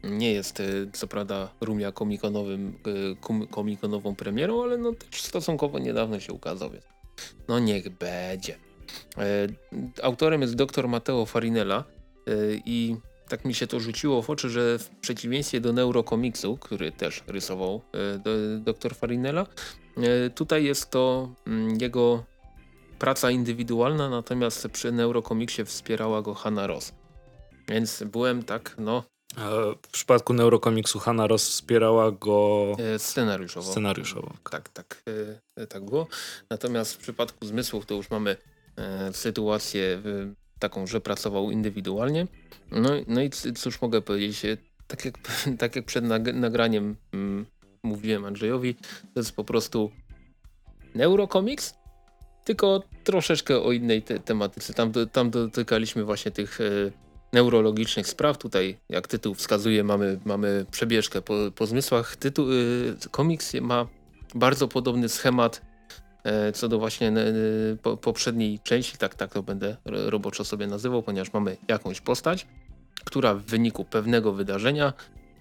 [0.03, 0.63] nie jest e,
[0.93, 2.79] co prawda rumia komikonowym,
[3.51, 6.85] komikonową premierą, ale no też stosunkowo niedawno się ukazał, więc
[7.47, 8.57] no niech będzie.
[10.03, 11.83] Autorem jest dr Matteo Farinella
[12.65, 12.95] i
[13.29, 17.81] tak mi się to rzuciło w oczy, że w przeciwieństwie do Neurokomiksu, który też rysował
[18.59, 19.45] dr Farinella,
[20.35, 22.23] tutaj jest to mm, jego
[22.99, 26.93] praca indywidualna, natomiast przy Neurokomiksie wspierała go Hanna Ross.
[27.67, 29.03] Więc byłem tak, no...
[29.81, 32.75] W przypadku Neurokomiksu Hanna Ross wspierała go...
[32.97, 33.71] Scenariuszowo.
[33.71, 34.33] Scenariuszowo.
[34.49, 35.03] Tak, tak,
[35.69, 36.07] tak było.
[36.49, 38.37] Natomiast w przypadku Zmysłów to już mamy
[39.11, 40.01] sytuację
[40.59, 42.27] taką, że pracował indywidualnie.
[42.71, 44.41] No, no i cóż mogę powiedzieć,
[44.87, 45.17] tak jak,
[45.59, 47.45] tak jak przed nagraniem mm,
[47.83, 48.75] mówiłem Andrzejowi,
[49.13, 49.91] to jest po prostu
[50.95, 51.75] Neurocomics,
[52.45, 54.73] tylko troszeczkę o innej te tematyce.
[54.73, 56.63] Tam, tam dotykaliśmy właśnie tych e,
[57.33, 58.37] neurologicznych spraw.
[58.37, 62.15] Tutaj, jak tytuł wskazuje, mamy, mamy przebieżkę po, po zmysłach.
[62.15, 63.87] Tytuł, e, komiks ma
[64.35, 65.61] bardzo podobny schemat
[66.27, 71.33] E, co do właśnie e, poprzedniej części, tak, tak to będę roboczo sobie nazywał, ponieważ
[71.33, 72.47] mamy jakąś postać,
[73.05, 74.93] która w wyniku pewnego wydarzenia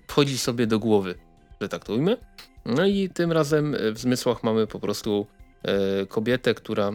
[0.09, 1.14] wchodzi sobie do głowy,
[1.61, 2.16] że tak to ujmę.
[2.64, 5.26] No i tym razem w zmysłach mamy po prostu
[5.62, 6.92] e, kobietę, która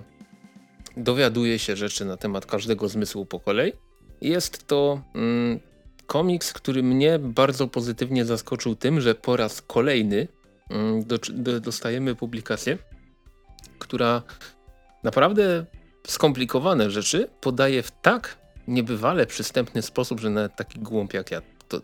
[0.98, 3.74] dowiaduje się rzeczy na temat każdego zmysłu po kolei.
[4.22, 5.60] Jest to mm,
[6.08, 10.28] komiks, który mnie bardzo pozytywnie zaskoczył tym, że po raz kolejny
[10.70, 12.78] mm, do, do, dostajemy publikację,
[13.80, 14.22] która
[15.04, 15.66] naprawdę
[16.08, 18.38] skomplikowane rzeczy podaje w tak
[18.68, 21.42] niebywale przystępny sposób, że nawet taki głąb jak ja
[21.72, 21.82] to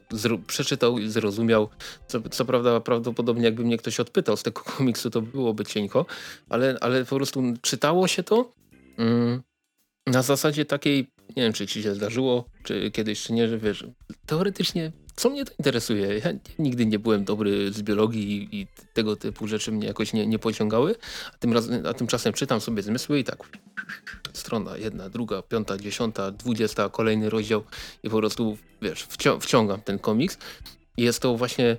[0.48, 1.70] przeczytał i zrozumiał.
[2.08, 6.06] Co, co, prawda prawdopodobnie jakby mnie ktoś odpytał z tego komiksu, to byłoby cienko,
[6.50, 8.52] ale, ale po prostu czytało się to
[8.98, 9.42] mm,
[10.08, 13.86] na zasadzie takiej, nie wiem czy ci się zdarzyło, czy kiedyś, czy nie, że wiesz,
[14.26, 16.18] teoretycznie co mnie to interesuje?
[16.18, 20.40] Ja nigdy nie byłem dobry z biologii i, tego typu rzeczy mnie jakoś nie, nie
[20.40, 20.96] pociągały,
[21.34, 21.54] a, tym
[21.90, 23.38] a tymczasem czytam sobie zmysły i tak
[24.34, 27.64] strona jedna, druga, piąta, dziesiąta, dwudziesta, kolejny rozdział
[28.04, 30.38] i po prostu, wiesz, wcią wciągam ten komiks.
[30.98, 31.78] I jest to właśnie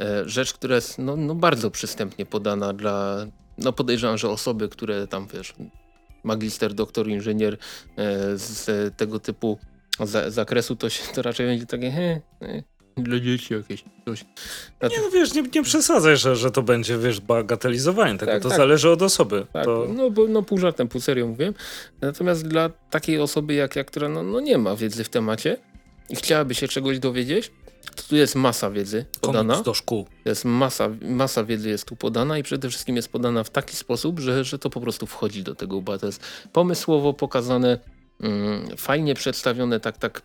[0.00, 3.26] e, rzecz, która jest no, no bardzo przystępnie podana dla,
[3.58, 5.54] no podejrzewam, że osoby, które tam, wiesz,
[6.24, 7.58] magister, doktor, inżynier e,
[8.38, 9.58] z tego typu
[10.28, 12.62] zakresu, to się to raczej będzie takie he, he,
[12.96, 14.24] dla dzieci jakieś coś.
[14.82, 18.32] Nie, no wiesz, nie, nie przesadzaj, że, że to będzie, wiesz, bagatelizowanie tego.
[18.32, 18.58] Tak, to tak.
[18.58, 19.46] zależy od osoby.
[19.52, 19.86] Tak, to...
[19.96, 21.52] no, bo, no pół żartem, pół serio mówię.
[22.00, 25.56] Natomiast dla takiej osoby jak ja, która no, no nie ma wiedzy w temacie
[26.08, 27.52] i chciałaby się czegoś dowiedzieć,
[27.96, 29.54] to tu jest masa wiedzy podana.
[29.54, 30.06] Komiks do szkół.
[30.24, 34.20] Jest masa, masa wiedzy jest tu podana i przede wszystkim jest podana w taki sposób,
[34.20, 36.22] że, że to po prostu wchodzi do tego, bo to jest
[36.52, 37.78] pomysłowo pokazane,
[38.20, 40.22] mm, fajnie przedstawione, tak, tak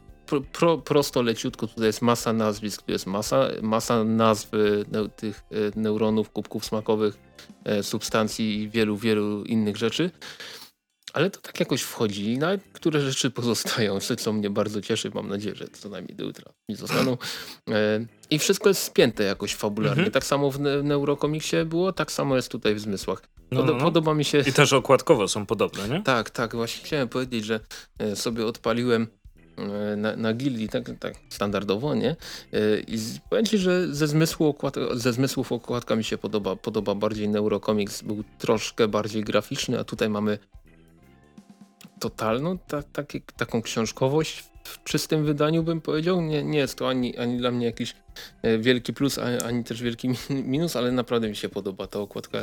[0.52, 4.52] pro, prosto, leciutko, tutaj jest masa nazwisk, tu jest masa, masa nazw
[4.92, 7.18] ne, tych e, neuronów, kubków smakowych,
[7.66, 10.12] e, substancji i wielu, wielu innych rzeczy.
[11.14, 15.12] Ale to tak jakoś wchodzi i nawet które rzeczy pozostają, co mnie bardzo cieszy.
[15.14, 17.18] Mam nadzieję, że co najmniej do jutra mi zostaną.
[17.70, 20.00] E, I wszystko jest spięte jakoś fabularnie.
[20.00, 20.12] Mhm.
[20.12, 23.22] Tak samo w, ne w Neurokomiksie było, tak samo jest tutaj w Zmysłach.
[23.52, 23.84] No, no, no.
[23.84, 24.40] Podoba mi się...
[24.40, 26.04] I też okładkowo są podobne, nie?
[26.04, 26.56] Tak, tak.
[26.56, 27.60] Właśnie chciałem powiedzieć, że
[28.16, 29.08] sobie odpaliłem
[29.98, 32.10] na, na gildii, tak, tak standardowo, nie?
[32.10, 32.16] E,
[32.88, 32.98] I
[33.30, 38.02] powiem ci, że ze, zmysłu okład, ze zmysłów okładka mi się podoba, podoba bardziej Neurocomics,
[38.02, 40.38] był troszkę bardziej graficzny, a tutaj mamy
[42.00, 46.22] totalną ta, taki, taką książkowość w czystym wydaniu bym powiedział.
[46.22, 47.96] Nie, nie jest to ani, ani dla mnie jakiś
[48.42, 52.40] e, wielki plus, ani, ani też wielki minus, ale naprawdę mi się podoba ta okładka.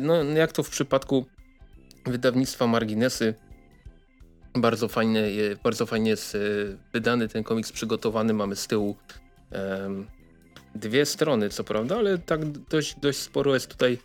[0.00, 1.26] No jak to w przypadku
[2.06, 3.34] wydawnictwa Marginesy,
[4.54, 5.22] bardzo fajnie,
[5.62, 6.38] bardzo fajnie jest e,
[6.92, 8.34] wydany ten komiks, przygotowany.
[8.34, 8.96] Mamy z tyłu
[9.52, 10.06] um,
[10.74, 13.98] dwie strony, co prawda, ale tak dość, dość sporo jest tutaj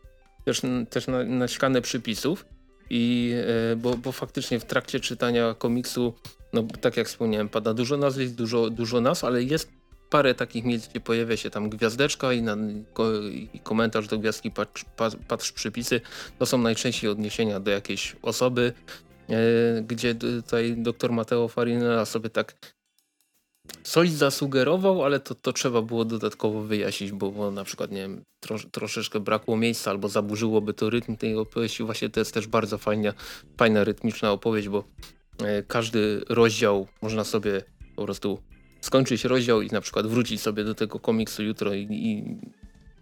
[0.46, 2.46] też, też na, naśkane przypisów.
[2.90, 3.34] I,
[3.72, 6.14] e, bo, bo faktycznie w trakcie czytania komiksu,
[6.54, 9.72] no tak jak wspomniałem, pada dużo nazwisk, dużo, dużo nas, ale jest
[10.10, 12.58] parę takich miejsc, gdzie pojawia się tam gwiazdeczka i, na,
[13.54, 14.86] i komentarz do gwiazdki, patrz,
[15.28, 16.02] patrz przypisy.
[16.40, 18.74] To są najczęściej odniesienia do jakiejś osoby,
[19.84, 22.56] gdzie tutaj doktor Mateo Farinella sobie tak
[23.84, 28.22] coś zasugerował, ale to, to trzeba było dodatkowo wyjaśnić, bo, bo na przykład, nie wiem,
[28.40, 31.84] trosz, troszeczkę brakło miejsca albo zaburzyłoby to rytm tej opowieści.
[31.84, 33.14] Właśnie to jest też bardzo fajna,
[33.58, 34.84] fajna rytmiczna opowieść, bo
[35.44, 37.62] e, każdy rozdział można sobie
[37.96, 38.40] po prostu
[38.82, 42.24] skończyć rozdział i na przykład wrócić sobie do tego komiksu jutro i, i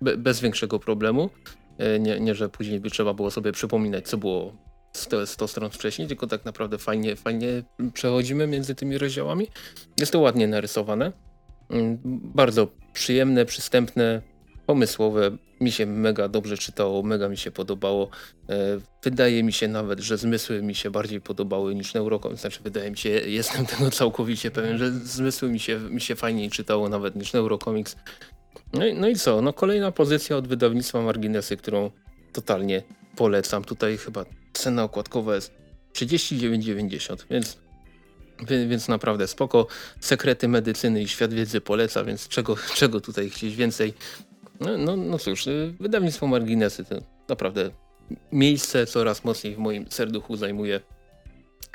[0.02, 1.30] be, bez większego problemu.
[1.78, 4.54] E, nie, nie, że później by trzeba było sobie przypominać, co było
[4.94, 7.64] 100, 100 stron wcześniej, tylko tak naprawdę fajnie, fajnie
[7.94, 9.48] przechodzimy między tymi rozdziałami.
[10.00, 11.12] Jest to ładnie narysowane.
[11.70, 12.00] Mm,
[12.36, 14.22] bardzo przyjemne, przystępne.
[14.66, 15.32] pomysłowe.
[15.62, 18.10] Mi się mega dobrze czytało, mega mi się podobało.
[18.50, 18.56] E,
[19.04, 22.42] wydaje mi się nawet, że zmysły mi się bardziej podobały niż Neurocomics.
[22.42, 26.50] Znaczy, wydaje mi się, jestem tego całkowicie pewien, że zmysły mi się, mi się fajniej
[26.50, 27.96] czytało nawet niż Neurocomics.
[28.74, 29.42] No i, no i co?
[29.42, 31.92] No kolejna pozycja od wydawnictwa Marginesy, którą
[32.34, 32.84] totalnie
[33.16, 33.64] polecam.
[33.64, 35.52] Tutaj chyba cena okładkowa jest
[35.94, 37.58] 39,90, więc,
[38.68, 39.68] więc naprawdę spoko.
[40.00, 43.94] Sekrety medycyny i świat wiedzy poleca, więc czego, czego tutaj chcieć więcej?
[44.60, 46.96] No, no, no cóż, y, wydawnictwo Marginesy to
[47.30, 47.72] naprawdę
[48.32, 50.80] miejsce coraz mocniej w moim serduchu zajmuje.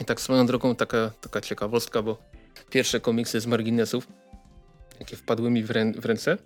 [0.00, 2.18] I tak swoją drogą taka, taka ciekawostka, bo
[2.70, 4.08] pierwsze komiksy z Marginesów,
[5.00, 6.38] jakie wpadły mi w, rę w ręce,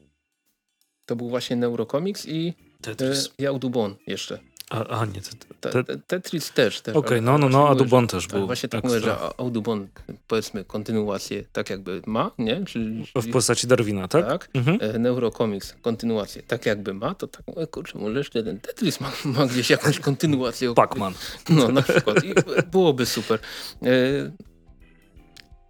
[1.07, 3.27] to był właśnie Neurocomics i Tetris.
[3.27, 4.39] E, Jaudubon jeszcze.
[4.73, 6.81] A, a nie, te, te, te, Tetris też.
[6.81, 8.47] też Okej, okay, no, no, no, Audubon też tak, był.
[8.47, 9.89] Właśnie tak mówię, że Audubon
[10.29, 12.65] powiedzmy kontynuację tak jakby ma, nie?
[12.65, 14.27] Czyli, w postaci Darwina, tak?
[14.27, 14.49] Tak.
[14.55, 14.79] Mhm.
[14.81, 19.47] E, Neurocomics kontynuację tak jakby ma, to tak mówię, kurczę, może ten Tetris ma, ma
[19.47, 20.75] gdzieś jakąś kontynuację.
[20.75, 21.13] Pac-Man.
[21.49, 22.25] No, na przykład.
[22.25, 22.35] I
[22.71, 23.41] byłoby super.
[23.83, 23.89] E,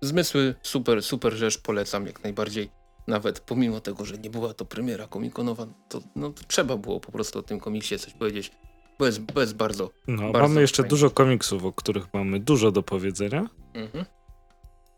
[0.02, 2.70] zmysły, super, super rzecz, polecam jak najbardziej
[3.06, 7.12] nawet pomimo tego, że nie była to premiera komikonowa, to, no, to trzeba było po
[7.12, 8.52] prostu o tym komiksie coś powiedzieć,
[8.98, 10.90] bo jest, bo jest bardzo, no, bardzo Mamy jeszcze fajnie.
[10.90, 14.04] dużo komiksów, o których mamy dużo do powiedzenia, mhm.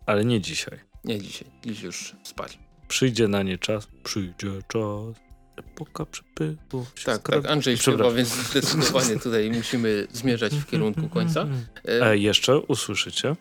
[0.06, 0.78] ale nie dzisiaj.
[1.04, 2.58] Nie dzisiaj, dziś już spać.
[2.88, 5.16] Przyjdzie na nie czas, przyjdzie czas,
[5.56, 6.86] epoka przepływu.
[7.04, 11.46] Tak, tak, Andrzej śpiewa, więc zdecydowanie tutaj musimy zmierzać w kierunku końca.
[11.88, 13.36] E, e, jeszcze usłyszycie?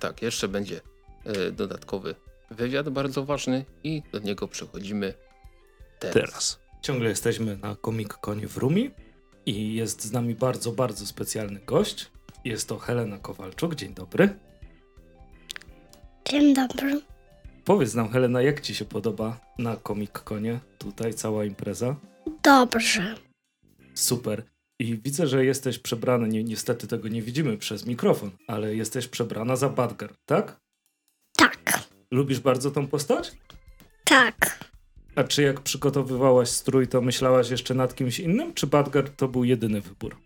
[0.00, 0.80] Tak, jeszcze będzie
[1.24, 2.14] e, dodatkowy
[2.50, 5.14] wywiad bardzo ważny i do niego przechodzimy
[5.98, 6.14] teraz.
[6.14, 6.60] teraz.
[6.82, 8.90] Ciągle jesteśmy na Comic Conie w Rumi
[9.46, 12.10] i jest z nami bardzo, bardzo specjalny gość.
[12.44, 13.74] Jest to Helena Kowalczuk.
[13.74, 14.38] Dzień dobry.
[16.24, 17.00] Dzień dobry.
[17.64, 20.60] Powiedz nam, Helena, jak ci się podoba na Comic Conie?
[20.78, 21.96] Tutaj cała impreza?
[22.42, 23.14] Dobrze.
[23.94, 24.42] Super.
[24.78, 29.56] I widzę, że jesteś przebrana, ni niestety tego nie widzimy przez mikrofon, ale jesteś przebrana
[29.56, 30.60] za Badger, tak?
[31.36, 31.80] Tak.
[32.10, 33.32] Lubisz bardzo tą postać?
[34.04, 34.64] Tak.
[35.16, 39.44] A czy jak przygotowywałaś strój, to myślałaś jeszcze nad kimś innym, czy Badger to był
[39.44, 40.16] jedyny wybór?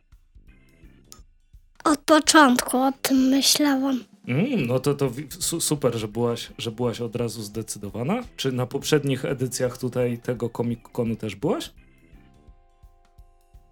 [1.84, 4.04] Od początku o tym myślałam.
[4.26, 8.22] Mm, no to, to su super, że byłaś, że byłaś od razu zdecydowana.
[8.36, 11.72] Czy na poprzednich edycjach tutaj tego Comic-Conu też byłaś?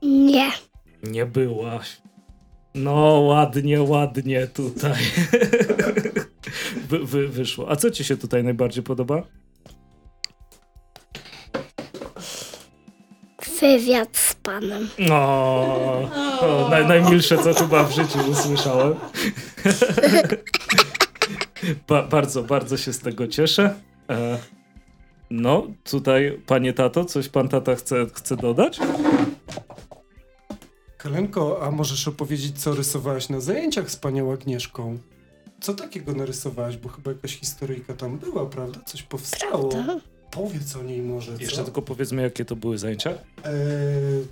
[0.02, 0.50] Nie.
[1.02, 2.00] Nie byłaś.
[2.74, 5.02] No, ładnie, ładnie tutaj.
[6.88, 7.70] wy, wy, wyszło.
[7.70, 9.22] A co ci się tutaj najbardziej podoba?
[13.60, 14.88] Wywiad z panem.
[15.10, 18.94] O, o naj, najmilsze, co chyba w życiu usłyszałem.
[21.88, 23.74] ba, bardzo, bardzo się z tego cieszę.
[24.10, 24.38] E,
[25.30, 28.78] no, tutaj, panie tato, coś pan tata chce, chce dodać?
[30.98, 34.98] Helenko, a możesz opowiedzieć, co rysowałaś na zajęciach z panią Agnieszką?
[35.60, 36.76] Co takiego narysowałaś?
[36.76, 38.80] Bo chyba jakaś historyjka tam była, prawda?
[38.86, 39.68] Coś powstało.
[39.68, 40.00] Prawda?
[40.30, 41.42] Powiedz o niej może, co?
[41.42, 43.10] Jeszcze tylko powiedzmy, jakie to były zajęcia?
[43.10, 44.26] Eee,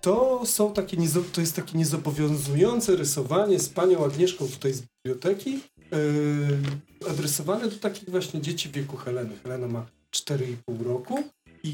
[0.00, 0.96] to są takie,
[1.32, 8.10] to jest takie niezobowiązujące rysowanie z panią Agnieszką tutaj z biblioteki, eee, adresowane do takich
[8.10, 9.30] właśnie dzieci w wieku Heleny.
[9.42, 11.22] Helena ma 4,5 roku
[11.62, 11.72] i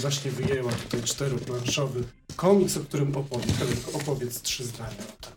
[0.00, 2.02] właśnie wyjęła tutaj czteroplanszowy
[2.36, 3.52] komiks, o którym opowie.
[3.52, 5.34] Helenko, opowiedz trzy zdania o tym.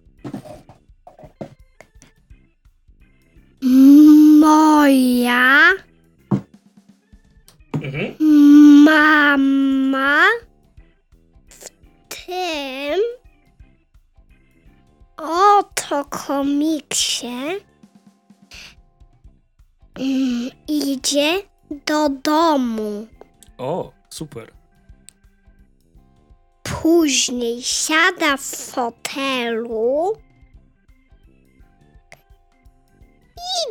[4.39, 5.69] Moja
[7.83, 8.15] mhm.
[8.83, 10.23] mama
[11.47, 11.69] w
[12.09, 12.99] tym
[15.17, 17.57] oto komiksie
[19.95, 21.41] mm, idzie
[21.85, 23.07] do domu.
[23.57, 24.51] O, super.
[26.63, 30.13] Później siada w fotelu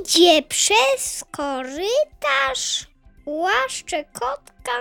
[0.00, 2.86] Idzie przez korytarz,
[3.26, 4.72] łaszcze kotka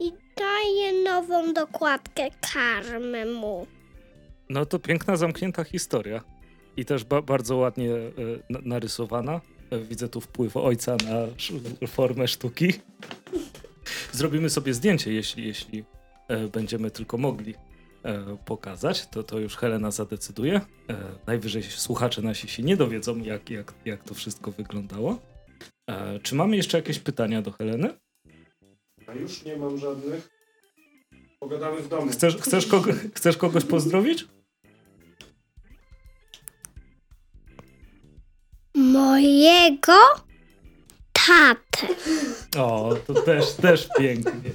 [0.00, 3.66] i daje nową dokładkę karmy mu.
[4.48, 6.20] No to piękna, zamknięta historia.
[6.76, 8.00] I też ba bardzo ładnie e,
[8.48, 9.40] narysowana.
[9.70, 11.26] E, widzę tu wpływ ojca na
[11.86, 12.72] formę sztuki.
[14.12, 15.84] Zrobimy sobie zdjęcie, jeśli, jeśli
[16.28, 17.54] e, będziemy tylko mogli.
[18.44, 20.60] Pokazać, to, to już Helena zadecyduje.
[21.26, 25.18] Najwyżej słuchacze nasi się nie dowiedzą, jak, jak, jak to wszystko wyglądało.
[25.90, 27.98] E, czy mamy jeszcze jakieś pytania do Heleny?
[29.06, 30.28] A już nie mam żadnych.
[31.40, 32.12] Pogadamy w domu.
[32.12, 34.26] Chcesz, chcesz, kogo, chcesz kogoś pozdrowić?
[38.74, 39.92] Mojego
[41.12, 41.94] tatę.
[42.58, 44.50] O, to też, też pięknie.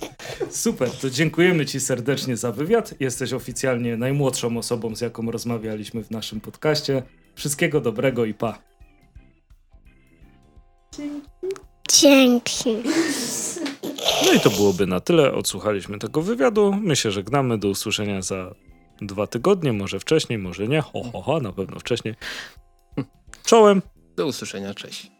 [0.50, 2.94] Super, to dziękujemy Ci serdecznie za wywiad.
[3.00, 7.04] Jesteś oficjalnie najmłodszą osobą, z jaką rozmawialiśmy w naszym podcaście.
[7.36, 8.60] Wszystkiego dobrego i pa.
[11.90, 12.76] Dzięki.
[14.26, 15.34] No i to byłoby na tyle.
[15.34, 16.74] Odsłuchaliśmy tego wywiadu.
[16.82, 17.58] My się żegnamy.
[17.58, 18.56] Do usłyszenia za
[19.02, 20.82] dwa tygodnie, może wcześniej, może nie.
[20.82, 22.16] Ho, ho, ho, na pewno wcześniej.
[23.46, 23.82] Czołem.
[24.16, 25.17] Do usłyszenia, cześć.